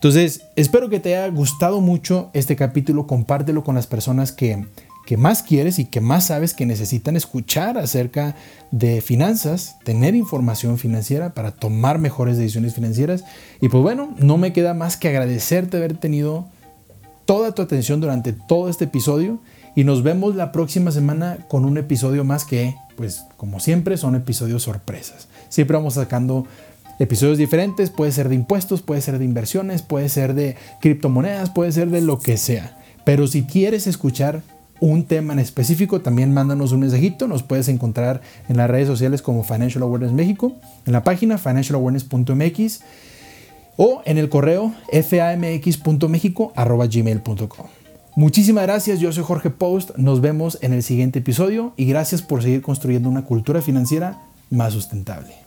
Entonces, 0.02 0.42
espero 0.56 0.88
que 0.88 0.98
te 0.98 1.16
haya 1.16 1.32
gustado 1.32 1.80
mucho 1.80 2.30
este 2.32 2.56
capítulo, 2.56 3.06
compártelo 3.06 3.62
con 3.62 3.76
las 3.76 3.86
personas 3.86 4.32
que, 4.32 4.66
que 5.06 5.16
más 5.16 5.44
quieres 5.44 5.78
y 5.78 5.84
que 5.84 6.00
más 6.00 6.26
sabes 6.26 6.54
que 6.54 6.66
necesitan 6.66 7.14
escuchar 7.14 7.78
acerca 7.78 8.34
de 8.72 9.00
finanzas, 9.00 9.76
tener 9.84 10.16
información 10.16 10.76
financiera 10.76 11.34
para 11.34 11.52
tomar 11.52 12.00
mejores 12.00 12.36
decisiones 12.36 12.74
financieras. 12.74 13.22
Y 13.60 13.68
pues 13.68 13.80
bueno, 13.80 14.12
no 14.18 14.38
me 14.38 14.52
queda 14.52 14.74
más 14.74 14.96
que 14.96 15.06
agradecerte 15.06 15.76
haber 15.76 15.96
tenido 15.96 16.48
toda 17.24 17.52
tu 17.52 17.62
atención 17.62 18.00
durante 18.00 18.32
todo 18.32 18.68
este 18.68 18.86
episodio 18.86 19.38
y 19.76 19.84
nos 19.84 20.02
vemos 20.02 20.34
la 20.34 20.50
próxima 20.50 20.90
semana 20.90 21.46
con 21.46 21.64
un 21.64 21.78
episodio 21.78 22.24
más 22.24 22.44
que, 22.44 22.74
pues 22.96 23.24
como 23.36 23.60
siempre, 23.60 23.96
son 23.96 24.16
episodios 24.16 24.64
sorpresas. 24.64 25.28
Siempre 25.48 25.76
vamos 25.76 25.94
sacando 25.94 26.44
episodios 27.02 27.38
diferentes, 27.38 27.88
puede 27.90 28.12
ser 28.12 28.28
de 28.28 28.36
impuestos, 28.36 28.82
puede 28.82 29.00
ser 29.00 29.18
de 29.18 29.24
inversiones, 29.24 29.82
puede 29.82 30.08
ser 30.08 30.34
de 30.34 30.54
criptomonedas, 30.80 31.50
puede 31.50 31.72
ser 31.72 31.90
de 31.90 32.00
lo 32.00 32.20
que 32.20 32.36
sea. 32.36 32.78
Pero 33.04 33.26
si 33.26 33.42
quieres 33.42 33.86
escuchar 33.86 34.42
un 34.80 35.04
tema 35.04 35.32
en 35.32 35.38
específico, 35.38 36.00
también 36.00 36.34
mándanos 36.34 36.72
un 36.72 36.80
mensajito. 36.80 37.28
Nos 37.28 37.42
puedes 37.42 37.68
encontrar 37.68 38.20
en 38.48 38.56
las 38.56 38.70
redes 38.70 38.88
sociales 38.88 39.22
como 39.22 39.44
Financial 39.44 39.82
Awareness 39.82 40.12
México, 40.12 40.54
en 40.86 40.92
la 40.92 41.04
página 41.04 41.38
financialawareness.mx 41.38 42.80
o 43.76 44.02
en 44.04 44.18
el 44.18 44.28
correo 44.28 44.74
famx.mexico.gmail.com. 44.92 47.66
Muchísimas 48.14 48.64
gracias, 48.64 49.00
yo 49.00 49.10
soy 49.10 49.24
Jorge 49.24 49.48
Post, 49.48 49.96
nos 49.96 50.20
vemos 50.20 50.58
en 50.60 50.74
el 50.74 50.82
siguiente 50.82 51.20
episodio 51.20 51.72
y 51.78 51.86
gracias 51.86 52.20
por 52.20 52.42
seguir 52.42 52.60
construyendo 52.60 53.08
una 53.08 53.24
cultura 53.24 53.62
financiera 53.62 54.20
más 54.50 54.74
sustentable. 54.74 55.41